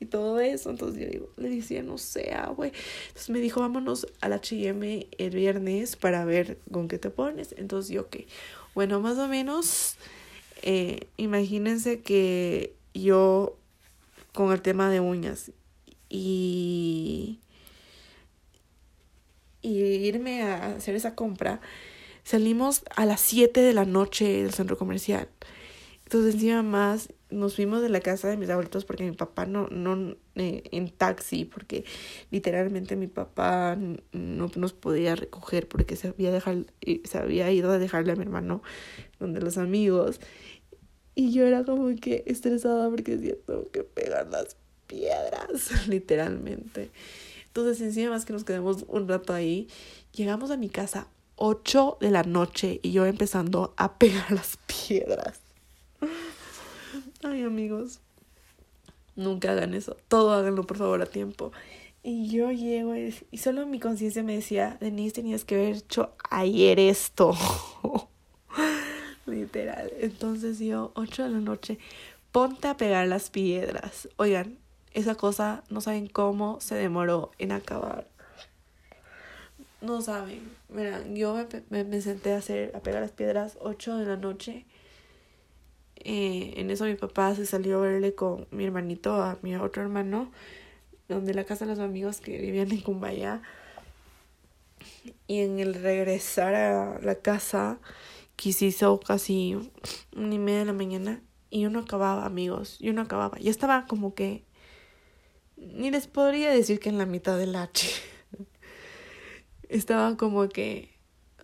[0.01, 0.71] y todo eso.
[0.71, 2.73] Entonces yo digo, le decía, no sé, güey.
[3.09, 7.55] Entonces me dijo, vámonos a la H&M el viernes para ver con qué te pones.
[7.59, 8.17] Entonces yo, ok.
[8.75, 9.97] Bueno, más o menos,
[10.65, 13.57] eh, imagínense que yo
[14.33, 15.53] con el tema de uñas
[16.09, 17.39] y
[19.65, 21.61] y irme a hacer esa compra,
[22.23, 25.29] salimos a las 7 de la noche del centro comercial.
[26.05, 29.67] Entonces encima más nos fuimos de la casa de mis abuelitos porque mi papá no,
[29.69, 31.85] no, eh, en taxi, porque
[32.31, 33.77] literalmente mi papá
[34.13, 36.67] no nos podía recoger porque se había, dejar,
[37.05, 38.63] se había ido a dejarle a mi hermano
[39.19, 40.21] donde los amigos.
[41.15, 46.91] Y yo era como que estresada porque decía, tengo que pegar las piedras, literalmente.
[47.47, 49.69] Entonces, encima más que nos quedemos un rato ahí,
[50.13, 55.41] llegamos a mi casa 8 de la noche y yo empezando a pegar las piedras.
[57.23, 58.01] Ay, amigos,
[59.17, 59.97] nunca hagan eso.
[60.09, 61.53] Todo háganlo, por favor, a tiempo.
[62.03, 66.79] Y yo llego y solo mi conciencia me decía, Denise, tenías que haber hecho ayer
[66.79, 67.35] esto.
[69.27, 69.93] Literal.
[70.01, 71.79] Entonces yo, 8 de la noche,
[72.33, 74.09] ponte a pegar las piedras.
[74.17, 74.59] Oigan,
[74.93, 78.07] esa cosa no saben cómo se demoró en acabar.
[79.81, 80.41] No saben.
[80.69, 81.37] Mira, yo
[81.69, 84.65] me, me, senté a hacer, a pegar las piedras 8 de la noche.
[85.97, 89.83] Eh, en eso mi papá se salió a verle con mi hermanito, a mi otro
[89.83, 90.31] hermano,
[91.09, 93.43] donde la casa de los amigos que vivían en Cumbaya.
[95.27, 97.79] Y en el regresar a la casa,
[98.37, 98.53] que
[99.07, 99.57] casi
[100.17, 103.39] una y media de la mañana, y yo no acababa, amigos, yo no acababa.
[103.39, 104.45] Yo estaba como que
[105.57, 107.89] ni les podría decir que en la mitad del H.
[109.69, 110.91] estaba como que,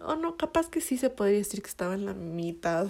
[0.01, 2.89] oh no, capaz que sí se podría decir que estaba en la mitad.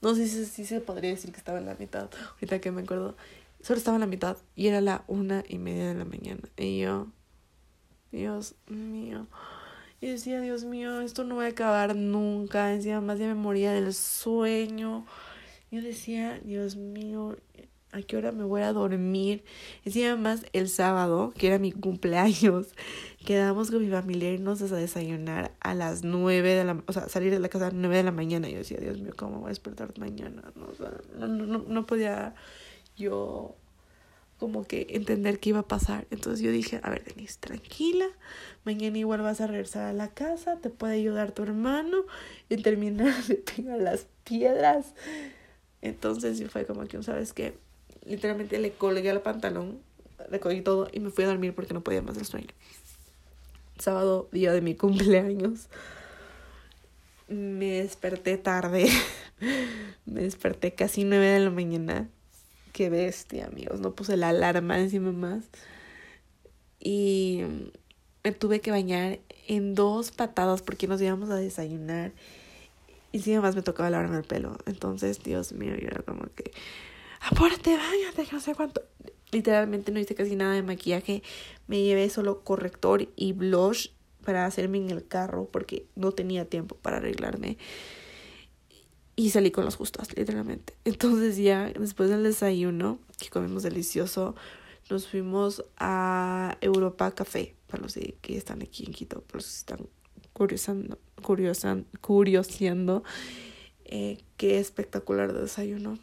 [0.00, 2.08] No sé si sí, se podría decir que estaba en la mitad.
[2.34, 3.16] Ahorita que me acuerdo,
[3.62, 6.42] solo estaba en la mitad y era la una y media de la mañana.
[6.56, 7.08] Y yo,
[8.10, 9.26] Dios mío.
[10.00, 12.66] Y decía, Dios mío, esto no va a acabar nunca.
[12.66, 15.06] Decía, más ya me moría del sueño.
[15.70, 17.36] Yo decía, Dios mío,
[17.92, 19.42] ¿a qué hora me voy a dormir?
[19.84, 22.68] Encima más el sábado, que era mi cumpleaños,
[23.24, 27.32] quedamos con mi familia irnos a desayunar a las nueve de la, o sea, salir
[27.32, 28.48] de la casa a las nueve de la mañana.
[28.48, 30.42] Yo decía, Dios mío, ¿cómo voy a despertar mañana?
[30.54, 32.34] No, no, no, no podía
[32.96, 33.56] yo
[34.38, 36.06] como que entender qué iba a pasar.
[36.10, 38.06] Entonces yo dije, a ver, Denise, tranquila,
[38.64, 42.04] mañana igual vas a regresar a la casa, te puede ayudar tu hermano
[42.48, 44.94] y terminar de pegar las piedras.
[45.82, 47.54] Entonces sí fue como que, ¿sabes qué?
[48.06, 49.80] literalmente le colgué al pantalón,
[50.30, 52.48] recogí todo y me fui a dormir porque no podía más el sueño.
[53.78, 55.68] Sábado, día de mi cumpleaños.
[57.28, 58.88] Me desperté tarde.
[60.06, 62.08] me desperté casi nueve de la mañana.
[62.76, 63.80] Qué bestia, amigos.
[63.80, 65.44] No puse la alarma encima más.
[66.78, 67.40] Y
[68.22, 72.12] me tuve que bañar en dos patadas porque nos íbamos a desayunar.
[73.12, 74.58] Y encima más me tocaba lavarme el pelo.
[74.66, 76.52] Entonces, Dios mío, yo era como que
[77.22, 78.82] apúrate, bañate, no sé cuánto.
[79.32, 81.22] Literalmente no hice casi nada de maquillaje.
[81.68, 83.88] Me llevé solo corrector y blush
[84.22, 87.56] para hacerme en el carro porque no tenía tiempo para arreglarme.
[89.16, 90.74] Y salí con las justas, literalmente.
[90.84, 94.34] Entonces ya después del desayuno, que comimos delicioso,
[94.90, 99.58] nos fuimos a Europa Café, para los que están aquí en Quito, para los que
[99.58, 99.88] están
[100.32, 103.02] curiosando, curiosan, curioseando.
[103.86, 105.98] Eh, qué espectacular desayuno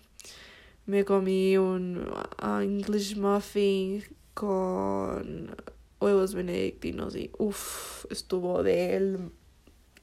[0.86, 2.10] me comí un
[2.42, 5.56] uh, English muffin con
[6.00, 9.18] huevos benedictinos y uff, estuvo de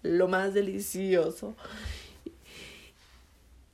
[0.03, 1.55] lo más delicioso.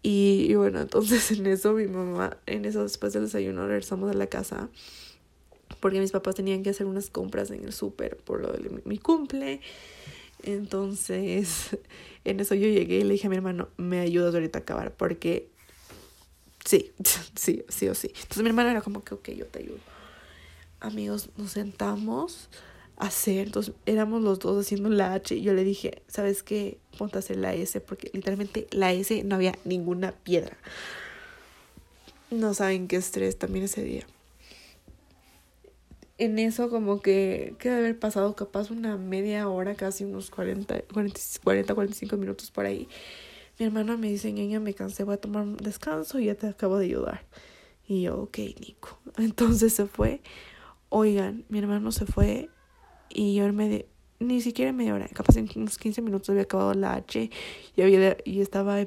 [0.09, 4.29] Y, bueno, entonces en eso mi mamá, en eso después del desayuno regresamos a la
[4.29, 4.69] casa
[5.81, 8.99] porque mis papás tenían que hacer unas compras en el súper por lo de mi
[8.99, 9.61] cumple.
[10.45, 11.77] Entonces,
[12.25, 14.95] en eso yo llegué y le dije a mi hermano, me ayudas ahorita a acabar
[14.95, 15.49] porque
[16.65, 16.93] Sí,
[17.35, 18.13] sí, sí o sí.
[18.15, 19.79] Entonces mi hermana era como que, ok, yo te ayudo.
[20.79, 22.49] Amigos, nos sentamos
[22.97, 26.79] hacer, entonces éramos los dos haciendo la H y yo le dije, ¿sabes qué?
[26.99, 30.57] Ponte a hacer la S porque literalmente la S no había ninguna piedra.
[32.31, 34.07] No saben qué estrés también ese día.
[36.19, 41.21] en eso como que queda haber pasado capaz una media hora, casi unos 40, 40,
[41.45, 42.89] 40 45 minutos por ahí.
[43.59, 46.47] Mi hermana me dice, ñaña, me cansé, voy a tomar un descanso y ya te
[46.47, 47.23] acabo de ayudar.
[47.89, 48.99] Y yo, ok, Nico.
[49.19, 50.21] Entonces se fue.
[50.89, 52.51] Oigan, mi hermano se fue
[53.11, 53.87] y yo me
[54.19, 57.31] ni siquiera media hora, capaz en unos 15 minutos había acabado la H
[57.77, 58.81] y, había, y estaba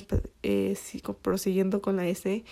[0.44, 0.78] eh,
[1.22, 2.44] prosiguiendo con la S.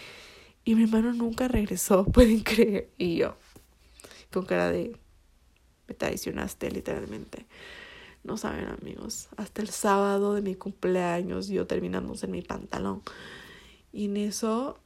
[0.64, 2.90] Y mi hermano nunca regresó, pueden creer.
[2.98, 3.36] Y yo,
[4.32, 4.96] con cara de,
[5.88, 7.46] me traicionaste literalmente.
[8.24, 13.02] No saben amigos, hasta el sábado de mi cumpleaños yo terminándose en mi pantalón.
[13.94, 14.78] Y en eso,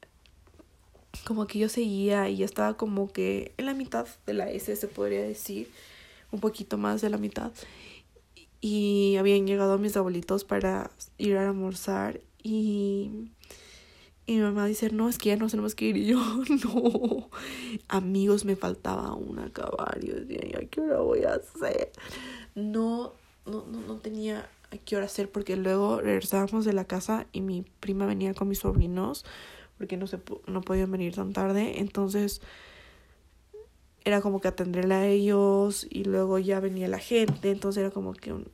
[1.26, 4.88] como que yo seguía y estaba como que en la mitad de la S, se
[4.88, 5.70] podría decir,
[6.32, 7.52] un poquito más de la mitad.
[8.60, 13.32] Y habían llegado mis abuelitos para ir a almorzar y
[14.32, 15.98] y mi mamá dice, no, es que ya nos tenemos que ir.
[15.98, 16.20] Y yo,
[16.66, 17.30] no.
[17.88, 20.00] Amigos, me faltaba un acabar.
[20.00, 21.92] Yo decía, ¿qué hora voy a hacer?
[22.56, 23.14] No,
[23.46, 27.42] no, no, no tenía a qué hora hacer porque luego regresábamos de la casa y
[27.42, 29.26] mi prima venía con mis sobrinos
[29.78, 31.80] porque no, se, no podían venir tan tarde.
[31.80, 32.42] Entonces
[34.04, 37.52] era como que atenderle a ellos y luego ya venía la gente.
[37.52, 38.48] Entonces era como que un,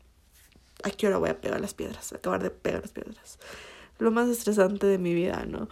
[0.83, 2.13] ¿a qué hora voy a pegar las piedras?
[2.13, 3.39] Acabar de pegar las piedras
[3.99, 5.69] lo más estresante de mi vida, ¿no?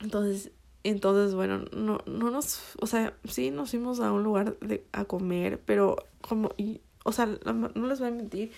[0.00, 0.50] Entonces,
[0.84, 5.04] entonces bueno, no, no nos, o sea, sí nos fuimos a un lugar de, a
[5.04, 8.52] comer, pero como, y, o sea, no les voy a mentir,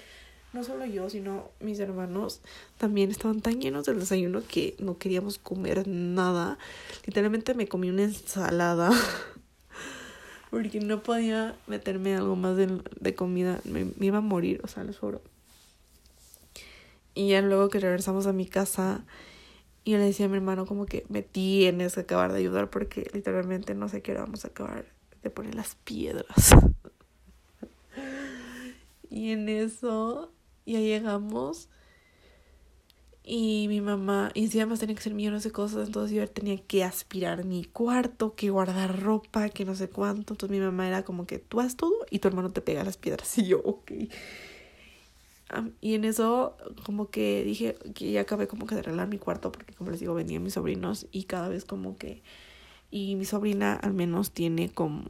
[0.52, 2.40] no solo yo, sino mis hermanos
[2.78, 6.58] también estaban tan llenos del desayuno que no queríamos comer nada.
[7.06, 8.90] Literalmente me comí una ensalada
[10.50, 14.84] porque no podía meterme algo más de, de comida, me, iba a morir, o sea,
[14.84, 15.20] les juro.
[17.14, 19.04] Y ya luego que regresamos a mi casa,
[19.84, 23.10] yo le decía a mi hermano como que me tienes que acabar de ayudar porque
[23.12, 24.86] literalmente no sé qué hora vamos a acabar
[25.22, 26.54] de poner las piedras.
[29.10, 30.32] y en eso
[30.64, 31.68] ya llegamos.
[33.30, 36.56] Y mi mamá, y encima más tenía que hacer millones de cosas, entonces yo tenía
[36.56, 40.32] que aspirar mi cuarto, que guardar ropa, que no sé cuánto.
[40.32, 42.96] Entonces mi mamá era como que tú haz todo y tu hermano te pega las
[42.96, 43.36] piedras.
[43.38, 43.92] Y yo, ok
[45.80, 49.50] y en eso como que dije que ya acabé como que de arreglar mi cuarto
[49.50, 52.22] porque como les digo venían mis sobrinos y cada vez como que
[52.90, 55.04] y mi sobrina al menos tiene como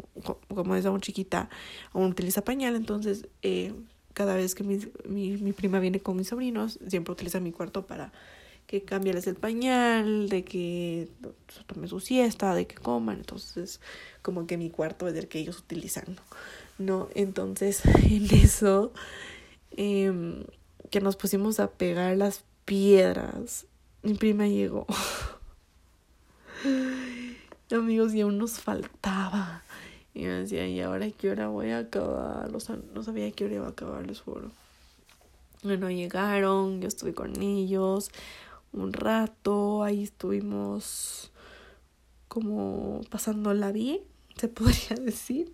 [0.49, 1.49] como es aún chiquita
[1.93, 3.73] aún utiliza pañal entonces eh,
[4.19, 8.13] cada vez que mi, mi, prima viene con mis sobrinos siempre utiliza mi cuarto para
[8.67, 11.09] que cambiarles el pañal, de que
[11.67, 13.19] tomen su siesta, de que coman.
[13.19, 13.81] Entonces,
[14.21, 16.23] como que mi cuarto es el que ellos utilizan, ¿no?
[16.79, 17.09] ¿No?
[17.15, 18.93] Entonces, en eso,
[19.81, 20.43] Em,
[20.91, 23.67] que nos pusimos a pegar las piedras.
[24.03, 24.87] Mi prima llegó.
[27.71, 29.63] Amigos, y aún nos faltaba.
[30.15, 32.55] Y me decía, ¿y ahora qué hora voy a acabar?
[32.55, 34.51] O sea, no sabía qué hora iba a acabar, les juro.
[35.63, 38.11] Bueno, llegaron, yo estuve con ellos
[38.73, 41.33] un rato, ahí estuvimos
[42.29, 44.01] como pasándola bien,
[44.37, 45.51] se podría decir.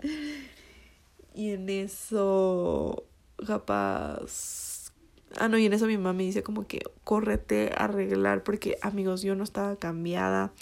[1.35, 3.05] Y en eso
[3.47, 4.93] capaz...
[5.41, 8.79] Ah, no, y en eso mi mamá me dice como que córrete a arreglar porque
[8.83, 10.53] amigos, yo no estaba cambiada,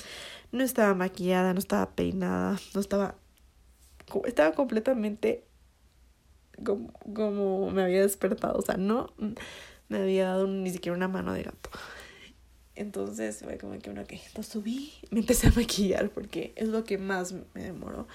[0.50, 3.16] no estaba maquillada, no estaba peinada, no estaba...
[4.24, 5.44] Estaba completamente
[6.64, 9.12] como, como me había despertado, o sea, no
[9.88, 11.70] me había dado ni siquiera una mano de gato.
[12.74, 16.84] Entonces fue como que, bueno, ok, entonces subí, me empecé a maquillar porque es lo
[16.84, 18.06] que más me demoró.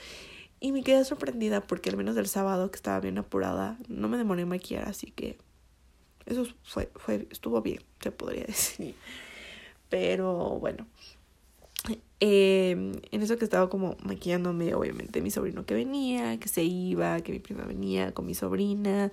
[0.60, 4.18] Y me quedé sorprendida porque al menos el sábado que estaba bien apurada no me
[4.18, 5.38] demoré en maquillar, así que
[6.26, 8.96] eso fue, fue, estuvo bien, se podría decir.
[9.90, 10.88] Pero bueno,
[12.20, 12.72] eh,
[13.12, 17.32] en eso que estaba como maquillándome, obviamente mi sobrino que venía, que se iba, que
[17.32, 19.12] mi prima venía con mi sobrina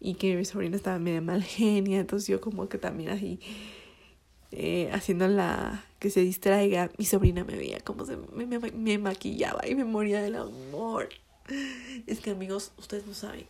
[0.00, 3.40] y que mi sobrina estaba media mal genia, entonces yo como que también así
[4.50, 9.66] eh, haciendo la que se distraiga, mi sobrina me veía como se me, me, maquillaba
[9.66, 11.08] y me moría del amor.
[12.06, 13.46] Es que amigos, ustedes no saben.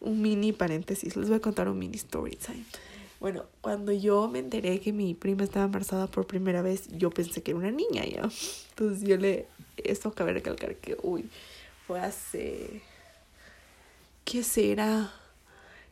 [0.00, 2.64] Un mini paréntesis, les voy a contar un mini story time.
[3.22, 7.42] Bueno, cuando yo me enteré que mi prima estaba embarazada por primera vez, yo pensé
[7.42, 8.28] que era una niña ya.
[8.70, 9.46] Entonces yo le...
[9.78, 11.30] Esto cabe recalcar que, uy,
[11.86, 12.82] fue hace...
[14.26, 15.10] ¿Qué será?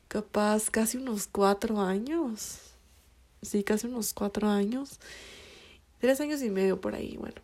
[0.08, 2.70] Capaz casi unos cuatro años
[3.42, 4.98] sí, casi unos cuatro años,
[6.00, 7.40] tres años y medio por ahí, bueno.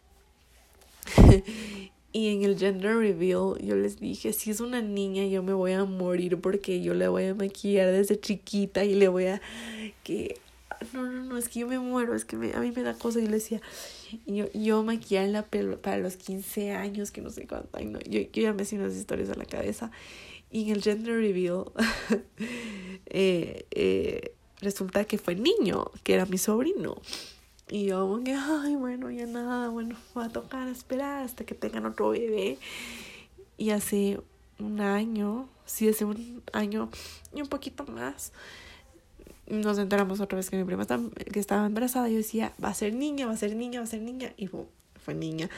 [2.16, 5.72] y en el gender reveal yo les dije, si es una niña yo me voy
[5.72, 9.42] a morir porque yo le voy a maquillar desde chiquita y le voy a
[10.02, 10.40] que
[10.94, 13.20] no, no, no, es que yo me muero, es que a mí me da cosa.
[13.20, 13.60] Y le decía,
[14.24, 17.78] yo, yo maquillarla para los 15 años, que no sé cuánto.
[17.80, 19.90] No, yo, yo ya me hice unas historias a la cabeza.
[20.50, 21.64] Y en el gender reveal,
[23.06, 26.96] eh, eh, resulta que fue niño, que era mi sobrino.
[27.68, 31.54] Y yo como que, ay, bueno, ya nada, bueno, va a tocar esperar hasta que
[31.54, 32.58] tengan otro bebé.
[33.58, 34.20] Y hace
[34.58, 36.88] un año, sí, hace un año
[37.34, 38.32] y un poquito más,
[39.48, 42.08] nos enteramos otra vez que mi prima que estaba embarazada.
[42.08, 44.32] Yo decía, va a ser niña, va a ser niña, va a ser niña.
[44.36, 45.48] Y fue niña.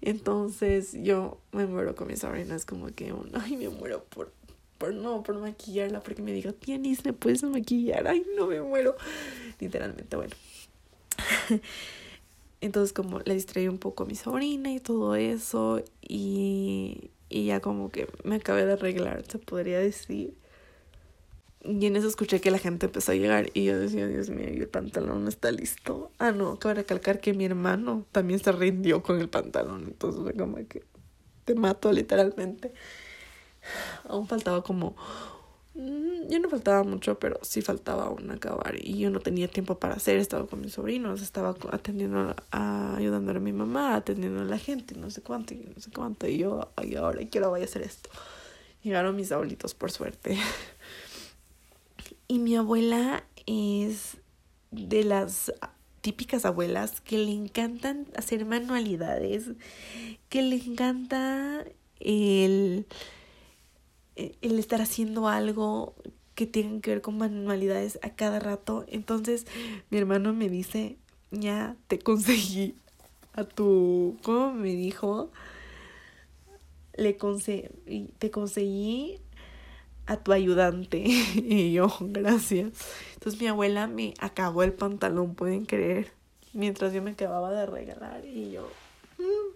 [0.00, 4.32] Entonces yo me muero con mis sobrinas, como que, ay, me muero por,
[4.78, 8.08] por no, por maquillarla, porque me diga, Tianis, ¿me puedes maquillar?
[8.08, 8.96] Ay, no me muero.
[9.60, 10.34] Literalmente, bueno.
[12.60, 17.60] Entonces como le distraí un poco a mi sobrina y todo eso y, y ya
[17.60, 20.34] como que me acabé de arreglar, se podría decir.
[21.64, 24.48] Y en eso escuché que la gente empezó a llegar y yo decía, Dios mío,
[24.48, 26.10] el pantalón no está listo.
[26.18, 29.84] Ah, no, acabo de recalcar que mi hermano también se rindió con el pantalón.
[29.84, 30.82] Entonces fue como que
[31.44, 32.72] te mato literalmente.
[34.08, 34.96] Aún faltaba como
[35.74, 38.74] Mm, ya no faltaba mucho, pero sí faltaba aún acabar.
[38.78, 43.32] Y yo no tenía tiempo para hacer, estaba con mis sobrinos, estaba atendiendo, a, ayudando
[43.32, 46.26] a mi mamá, atendiendo a la gente, no sé cuánto, y no sé cuánto.
[46.28, 48.10] Y yo, ay, ahora quiero voy a hacer esto.
[48.82, 50.36] Llegaron mis abuelitos, por suerte.
[52.28, 54.16] Y mi abuela es
[54.70, 55.52] de las
[56.00, 59.50] típicas abuelas que le encantan hacer manualidades,
[60.28, 61.64] que le encanta
[62.00, 62.86] el
[64.16, 65.94] el estar haciendo algo
[66.34, 68.84] que tenga que ver con manualidades a cada rato.
[68.88, 69.46] Entonces
[69.90, 70.96] mi hermano me dice,
[71.30, 72.74] ya te conseguí
[73.34, 75.30] a tu, ¿cómo me dijo?
[76.94, 79.20] Le conseguí, te conseguí
[80.06, 80.98] a tu ayudante.
[81.34, 82.72] y yo, gracias.
[83.14, 86.12] Entonces mi abuela me acabó el pantalón, pueden creer,
[86.52, 88.68] mientras yo me acababa de regalar y yo,
[89.18, 89.54] mm,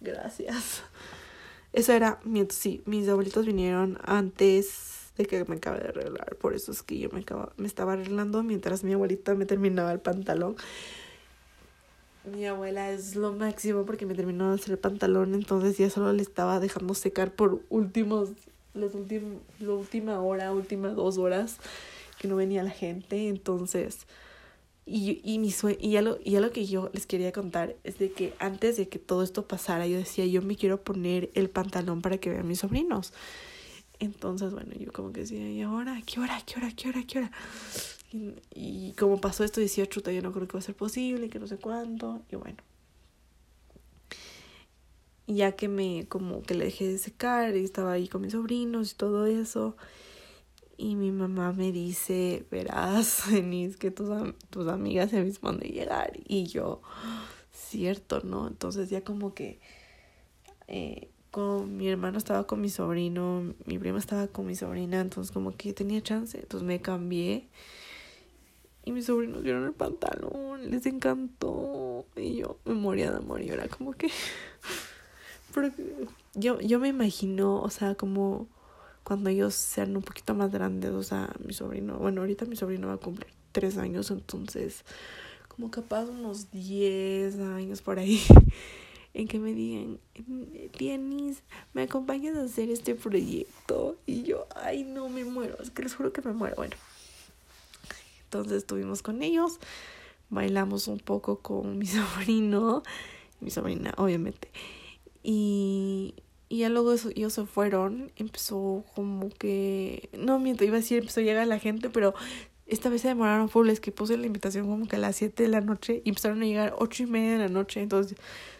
[0.00, 0.82] gracias.
[1.72, 2.20] Eso era,
[2.50, 6.36] sí, mis abuelitos vinieron antes de que me acabe de arreglar.
[6.36, 9.92] Por eso es que yo me, acaba, me estaba arreglando mientras mi abuelita me terminaba
[9.92, 10.56] el pantalón.
[12.24, 16.12] Mi abuela es lo máximo porque me terminó de hacer el pantalón, entonces ya solo
[16.12, 18.30] le estaba dejando secar por últimos,
[18.74, 21.56] los últimos, la última hora, últimas dos horas
[22.20, 24.06] que no venía la gente, entonces
[24.84, 28.34] y, y, mi lo, y ya lo que yo les quería contar es de que
[28.40, 32.18] antes de que todo esto pasara, yo decía, yo me quiero poner el pantalón para
[32.18, 33.12] que vean mis sobrinos.
[34.00, 36.02] Entonces, bueno, yo como que decía, ¿y ahora?
[36.04, 36.42] ¿Qué hora?
[36.44, 36.72] ¿Qué hora?
[36.74, 37.02] ¿Qué hora?
[37.06, 37.30] ¿Qué hora?
[38.12, 41.30] Y, y como pasó esto, decía, chuta, yo no creo que va a ser posible,
[41.30, 42.22] que no sé cuánto.
[42.30, 42.58] Y bueno.
[45.28, 48.92] Ya que me, como que le dejé de secar y estaba ahí con mis sobrinos
[48.92, 49.76] y todo eso.
[50.82, 54.08] Y mi mamá me dice, verás, Denise, que tus,
[54.50, 56.10] tus amigas se mismo de llegar.
[56.26, 56.82] Y yo,
[57.52, 58.48] cierto, ¿no?
[58.48, 59.60] Entonces ya como que
[60.66, 65.30] eh, con mi hermano estaba con mi sobrino, mi prima estaba con mi sobrina, entonces
[65.30, 66.36] como que tenía chance.
[66.36, 67.46] Entonces me cambié.
[68.84, 72.06] Y mis sobrinos vieron el pantalón, les encantó.
[72.16, 74.10] Y yo me moría de amor y era como que...
[76.34, 78.48] yo, yo me imagino, o sea, como
[79.04, 82.88] cuando ellos sean un poquito más grandes, o sea, mi sobrino, bueno, ahorita mi sobrino
[82.88, 84.84] va a cumplir tres años, entonces,
[85.48, 88.22] como capaz unos diez años por ahí,
[89.14, 89.98] en que me digan,
[90.76, 91.42] Tianis,
[91.74, 93.96] ¿me acompañas a hacer este proyecto?
[94.06, 96.76] Y yo, ay, no, me muero, es que les juro que me muero, bueno.
[98.24, 99.58] Entonces estuvimos con ellos,
[100.30, 102.82] bailamos un poco con mi sobrino,
[103.40, 104.48] mi sobrina, obviamente.
[105.22, 106.14] Y
[106.52, 111.20] y ya luego ellos se fueron, empezó como que, no miento, iba a decir, empezó
[111.20, 112.12] a llegar la gente, pero
[112.66, 115.48] esta vez se demoraron full, que puse la invitación como que a las 7 de
[115.48, 118.18] la noche y empezaron a llegar ocho y media de la noche, entonces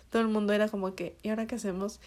[0.08, 2.00] todo el mundo era como que, ¿y ahora qué hacemos?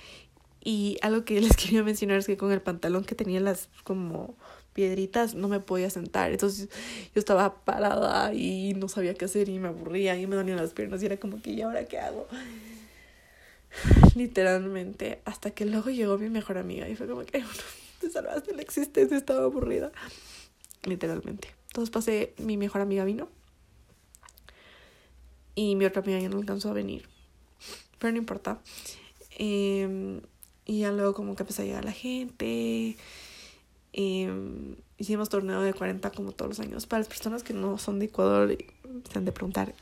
[0.64, 4.34] Y algo que les quería mencionar es que con el pantalón que tenía las como
[4.74, 6.68] piedritas no me podía sentar, entonces
[7.14, 10.74] yo estaba parada y no sabía qué hacer y me aburría y me dolían las
[10.74, 12.26] piernas y era como que, ¿y ahora qué hago?
[14.16, 17.44] literalmente, hasta que luego llegó mi mejor amiga y fue como que
[18.00, 19.92] te salvaste la existencia, estaba aburrida,
[20.84, 21.50] literalmente.
[21.68, 23.30] Entonces pasé, mi mejor amiga vino
[25.56, 27.08] y mi otra amiga ya no alcanzó a venir,
[28.00, 28.62] pero no importa.
[29.38, 30.22] Em,
[30.66, 32.96] y ya luego como que empezó a llegar la gente.
[33.94, 36.86] Eh, hicimos torneo de 40 como todos los años.
[36.86, 38.58] Para las personas que no son de Ecuador,
[39.10, 39.74] se han de preguntar,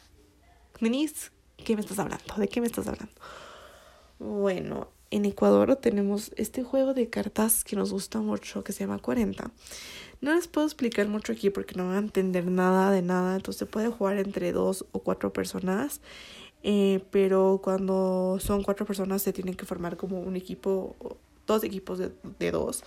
[0.80, 2.36] Denise, ¿qué me estás hablando?
[2.38, 3.14] ¿De qué me estás hablando?
[4.20, 9.00] Bueno, en Ecuador tenemos este juego de cartas que nos gusta mucho que se llama
[9.00, 9.52] 40.
[10.22, 13.60] No les puedo explicar mucho aquí porque no van a entender nada de nada, entonces
[13.60, 16.02] se puede jugar entre dos o cuatro personas,
[16.64, 20.96] eh, pero cuando son cuatro personas se tienen que formar como un equipo,
[21.46, 22.84] dos equipos de, de dos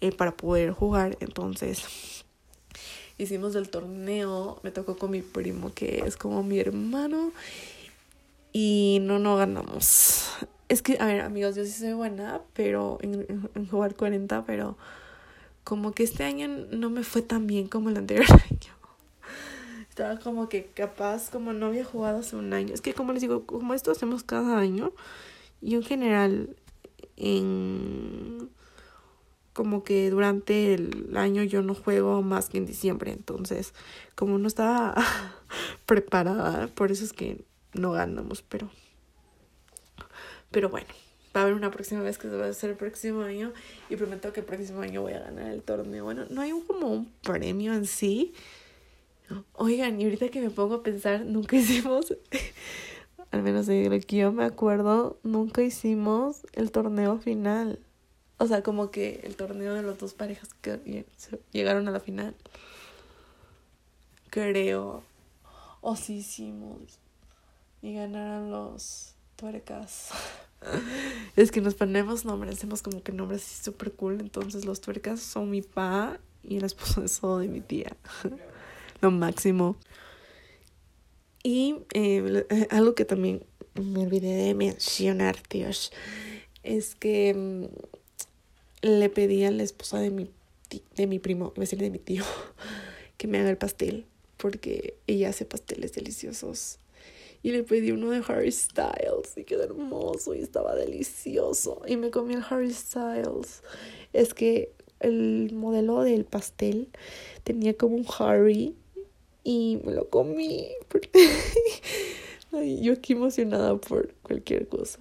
[0.00, 2.24] eh, para poder jugar, entonces
[3.16, 7.32] hicimos el torneo, me tocó con mi primo que es como mi hermano
[8.60, 10.28] y no, no ganamos.
[10.68, 14.76] Es que, a ver, amigos, yo sí soy buena, pero en, jugar 40, pero
[15.62, 18.72] como que este año no me fue tan bien como el anterior año.
[19.88, 22.74] Estaba como que capaz, como no había jugado hace un año.
[22.74, 24.92] Es que como les digo, como esto hacemos cada año,
[25.62, 26.56] y en general,
[27.16, 28.50] en
[29.52, 33.12] como que durante el año yo no juego más que en diciembre.
[33.12, 33.72] Entonces,
[34.16, 34.96] como no estaba
[35.86, 38.70] preparada, por eso es que no ganamos, pero.
[40.50, 40.88] Pero bueno,
[41.36, 43.52] va a haber una próxima vez que se va a hacer el próximo año
[43.90, 46.04] y prometo que el próximo año voy a ganar el torneo.
[46.04, 48.34] Bueno, no hay como un premio en sí.
[49.52, 52.16] Oigan, y ahorita que me pongo a pensar, nunca hicimos,
[53.30, 57.78] al menos de lo que yo me acuerdo, nunca hicimos el torneo final.
[58.38, 61.04] O sea, como que el torneo de las dos parejas que
[61.52, 62.34] llegaron a la final.
[64.30, 65.02] Creo.
[65.80, 66.98] O sí hicimos.
[67.82, 70.10] Y ganaron los tuercas.
[71.36, 74.20] es que nos ponemos nombres, hacemos como que nombres así súper cool.
[74.20, 77.96] Entonces los tuercas son mi pa y el esposo de de mi tía.
[79.00, 79.76] Lo máximo.
[81.42, 85.92] Y eh, eh, algo que también me olvidé de mencionar, Dios,
[86.64, 87.66] es que mm,
[88.82, 90.30] le pedí a la esposa de mi,
[90.96, 92.24] de mi primo, a decir de mi tío,
[93.16, 94.04] que me haga el pastel,
[94.36, 96.78] porque ella hace pasteles deliciosos
[97.42, 102.10] y le pedí uno de Harry Styles y quedó hermoso y estaba delicioso y me
[102.10, 103.62] comí el Harry Styles.
[104.12, 106.88] Es que el modelo del pastel
[107.44, 108.74] tenía como un Harry
[109.44, 110.68] y me lo comí.
[112.52, 114.98] Ay, yo aquí emocionada por cualquier cosa.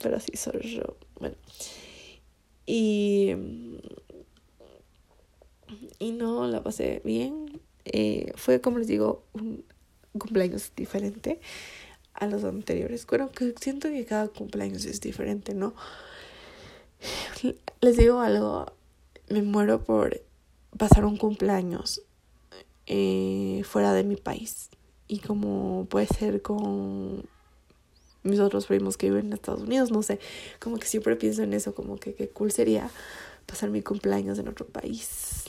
[0.00, 0.96] Pero así soy yo.
[1.20, 1.36] Bueno.
[2.66, 3.34] Y,
[5.98, 7.60] y no, la pasé bien.
[7.84, 9.22] Eh, fue, como les digo,
[10.18, 11.40] cumpleaños diferente
[12.14, 13.06] a los anteriores.
[13.06, 15.74] Bueno, que siento que cada cumpleaños es diferente, ¿no?
[17.80, 18.72] Les digo algo,
[19.28, 20.22] me muero por
[20.78, 22.02] pasar un cumpleaños
[22.86, 24.70] eh, fuera de mi país.
[25.06, 27.28] Y como puede ser con
[28.22, 30.18] mis otros primos que viven en Estados Unidos, no sé,
[30.58, 32.90] como que siempre pienso en eso, como que qué cool sería
[33.46, 35.43] pasar mi cumpleaños en otro país.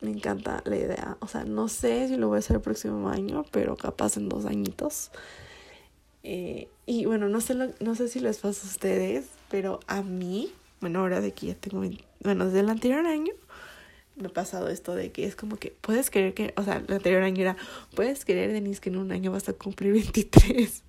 [0.00, 1.16] Me encanta la idea.
[1.20, 4.28] O sea, no sé si lo voy a hacer el próximo año, pero capaz en
[4.28, 5.10] dos añitos.
[6.22, 10.52] Eh, y bueno, no sé, no sé si les pasa a ustedes, pero a mí,
[10.80, 11.82] bueno, ahora de que ya tengo,
[12.22, 13.32] bueno, desde el anterior año
[14.16, 16.92] me ha pasado esto de que es como que puedes creer que, o sea, el
[16.92, 17.56] anterior año era,
[17.94, 20.82] puedes creer, Denise, que en un año vas a cumplir 23.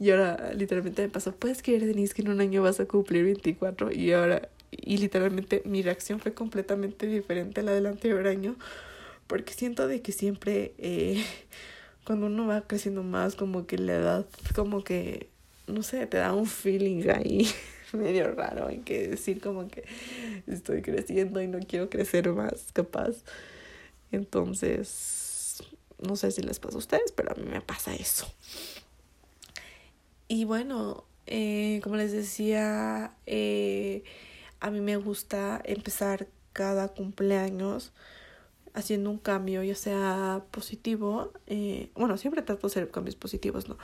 [0.00, 3.24] Y ahora literalmente me pasó, puedes creer, Denise, que en un año vas a cumplir
[3.24, 3.92] 24.
[3.92, 8.56] Y ahora y literalmente mi reacción fue completamente diferente a la del anterior año
[9.26, 11.24] porque siento de que siempre eh,
[12.04, 15.28] cuando uno va creciendo más como que la edad como que
[15.66, 17.48] no sé te da un feeling ahí
[17.92, 19.84] medio raro en que decir como que
[20.46, 23.16] estoy creciendo y no quiero crecer más capaz.
[24.10, 25.62] Entonces
[26.00, 28.26] no sé si les pasa a ustedes pero a mí me pasa eso.
[30.26, 34.02] Y bueno eh, como les decía eh,
[34.60, 37.92] a mí me gusta empezar cada cumpleaños
[38.74, 43.76] haciendo un cambio, ya sea positivo, eh, bueno, siempre trato de hacer cambios positivos, ¿no?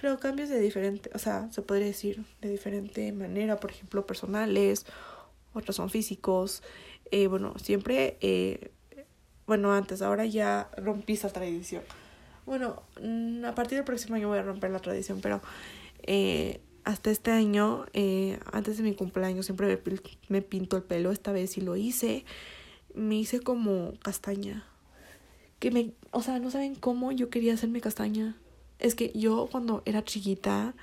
[0.00, 4.86] Pero cambios de diferente, o sea, se podría decir de diferente manera, por ejemplo, personales,
[5.52, 6.62] otros son físicos,
[7.10, 8.70] eh, bueno, siempre, eh,
[9.46, 11.82] bueno, antes, ahora ya rompí esa tradición.
[12.46, 15.42] Bueno, mm, a partir del próximo año voy a romper la tradición, pero
[16.88, 21.10] hasta este año, eh, antes de mi cumpleaños, siempre me, me, pinto el pelo.
[21.10, 22.24] Esta vez sí lo hice.
[22.94, 24.64] Me hice como castaña.
[25.58, 28.36] Que me, o sea, no saben cómo yo quería hacerme castaña.
[28.78, 30.74] Es que yo cuando era chiquita,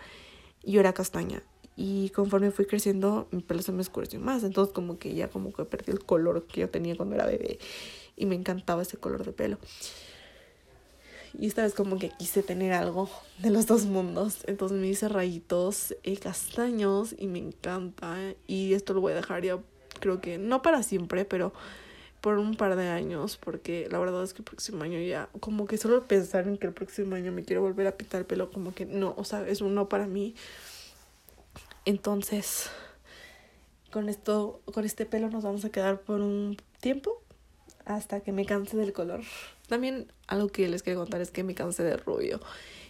[0.63, 1.41] yo era castaña.
[1.75, 4.43] Y conforme fui creciendo, mi pelo se me oscureció más.
[4.43, 7.57] Entonces como que ya como que perdí el color que yo tenía cuando era bebé.
[8.15, 9.57] Y me encantaba ese color de pelo.
[11.39, 13.09] Y esta vez como que quise tener algo
[13.39, 14.39] de los dos mundos.
[14.47, 18.17] Entonces me hice rayitos eh, castaños y me encanta.
[18.47, 19.59] Y esto lo voy a dejar ya,
[19.99, 21.53] creo que no para siempre, pero
[22.21, 23.37] por un par de años.
[23.37, 26.67] Porque la verdad es que el próximo año ya, como que solo pensar en que
[26.67, 29.47] el próximo año me quiero volver a pintar el pelo, como que no, o sea,
[29.47, 30.35] es un no para mí.
[31.85, 32.69] Entonces,
[33.91, 37.21] con esto, con este pelo nos vamos a quedar por un tiempo
[37.85, 39.21] hasta que me canse del color.
[39.67, 42.39] También algo que les quiero contar es que me cansé de rubio.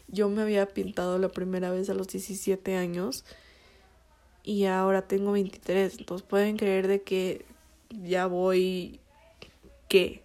[0.08, 3.26] Yo me había pintado la primera vez a los 17 años
[4.44, 6.00] y ahora tengo 23.
[6.00, 7.46] Entonces pueden creer de que
[7.90, 9.00] ya voy,
[9.90, 10.24] ¿qué?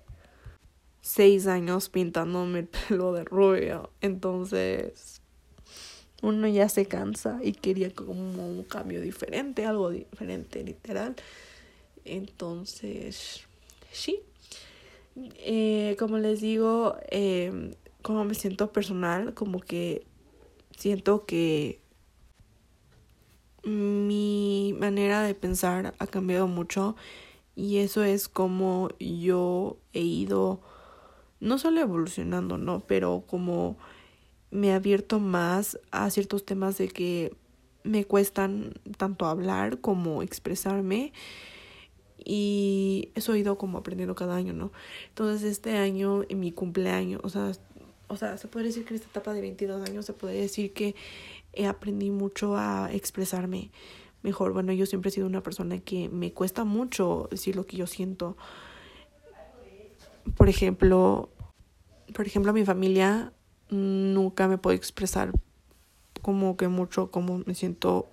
[1.00, 3.90] Seis años pintándome el pelo de rubio.
[4.00, 5.20] Entonces
[6.22, 11.16] uno ya se cansa y quería como un cambio diferente, algo diferente literal.
[12.04, 13.42] Entonces,
[13.90, 14.20] sí.
[15.36, 20.06] Eh, como les digo, eh, como me siento personal, como que
[20.76, 21.80] siento que
[23.64, 26.96] mi manera de pensar ha cambiado mucho
[27.54, 30.60] y eso es como yo he ido
[31.40, 32.80] no solo evolucionando, ¿no?
[32.80, 33.76] Pero como
[34.50, 37.34] me he abierto más a ciertos temas de que
[37.82, 41.12] me cuestan tanto hablar como expresarme
[42.24, 44.72] y eso he ido como aprendiendo cada año, ¿no?
[45.08, 47.52] Entonces este año, en mi cumpleaños, o sea,
[48.08, 50.72] o sea, se puede decir que en esta etapa de 22 años se puede decir
[50.72, 50.94] que
[51.68, 53.70] aprendí mucho a expresarme
[54.22, 54.52] mejor.
[54.52, 57.86] Bueno, yo siempre he sido una persona que me cuesta mucho decir lo que yo
[57.86, 58.36] siento.
[60.36, 61.30] Por ejemplo,
[62.12, 63.32] por ejemplo, mi familia
[63.68, 65.32] nunca me puedo expresar
[66.20, 68.10] como que mucho como me siento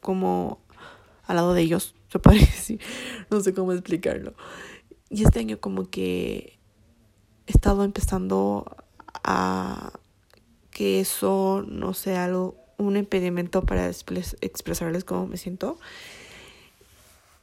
[0.00, 0.58] como
[1.24, 2.78] al lado de ellos, se.
[3.30, 4.34] No sé cómo explicarlo.
[5.10, 6.58] Y este año como que
[7.46, 8.76] he estado empezando
[9.24, 9.92] a
[10.70, 15.78] que eso no sea algo, un impedimento para expresarles cómo me siento.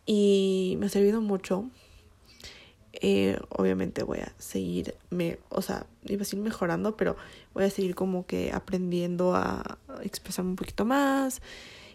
[0.05, 1.69] Y me ha servido mucho.
[2.93, 7.15] Eh, obviamente voy a seguir, me, o sea, iba a seguir mejorando, pero
[7.53, 11.41] voy a seguir como que aprendiendo a expresarme un poquito más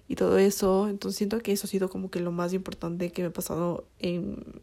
[0.08, 0.88] y todo eso.
[0.88, 3.86] Entonces siento que eso ha sido como que lo más importante que me ha pasado
[3.98, 4.62] en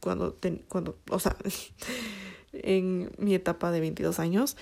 [0.00, 0.36] cuando,
[0.68, 1.36] cuando o sea,
[2.52, 4.56] en mi etapa de 22 años.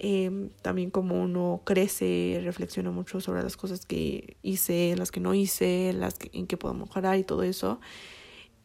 [0.00, 5.34] Eh, también como uno crece, reflexiona mucho sobre las cosas que hice, las que no
[5.34, 7.80] hice, las que, en que puedo mejorar y todo eso.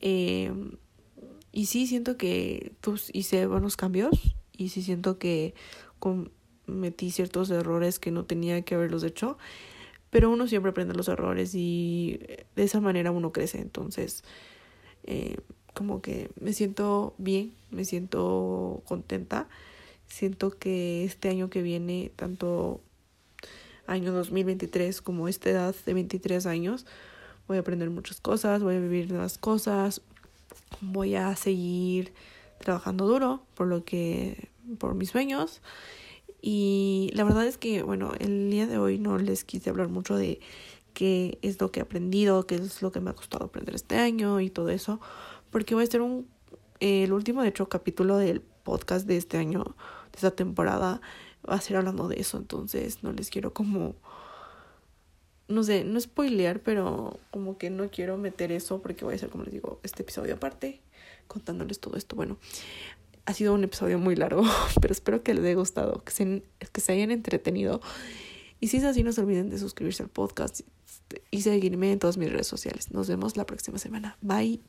[0.02, 0.52] Eh,
[1.52, 4.12] y sí siento que pues, hice buenos cambios
[4.56, 5.54] y sí siento que
[6.00, 9.38] cometí ciertos errores que no tenía que haberlos hecho,
[10.10, 12.20] pero uno siempre aprende los errores y
[12.56, 13.60] de esa manera uno crece.
[13.60, 14.24] Entonces,
[15.04, 15.38] eh,
[15.74, 19.48] como que me siento bien, me siento contenta.
[20.08, 22.82] Siento que este año que viene, tanto
[23.86, 26.86] año 2023 como esta edad de 23 años,
[27.48, 30.02] voy a aprender muchas cosas, voy a vivir nuevas cosas,
[30.82, 32.14] voy a seguir
[32.60, 35.62] trabajando duro por lo que por mis sueños
[36.42, 40.16] y la verdad es que bueno el día de hoy no les quise hablar mucho
[40.16, 40.40] de
[40.94, 43.98] qué es lo que he aprendido qué es lo que me ha costado aprender este
[43.98, 45.00] año y todo eso
[45.52, 46.28] porque voy a hacer un
[46.80, 51.02] el último de hecho capítulo del podcast de este año de esta temporada
[51.50, 53.96] va a ser hablando de eso entonces no les quiero como
[55.50, 59.30] no sé, no spoilear, pero como que no quiero meter eso porque voy a hacer,
[59.30, 60.80] como les digo, este episodio aparte,
[61.28, 62.16] contándoles todo esto.
[62.16, 62.38] Bueno,
[63.30, 64.44] ha sido un episodio muy largo,
[64.82, 67.80] pero espero que les haya gustado, que se, que se hayan entretenido.
[68.60, 70.62] Y si es así, no se olviden de suscribirse al podcast
[71.30, 72.90] y seguirme en todas mis redes sociales.
[72.92, 74.18] Nos vemos la próxima semana.
[74.22, 74.62] Bye.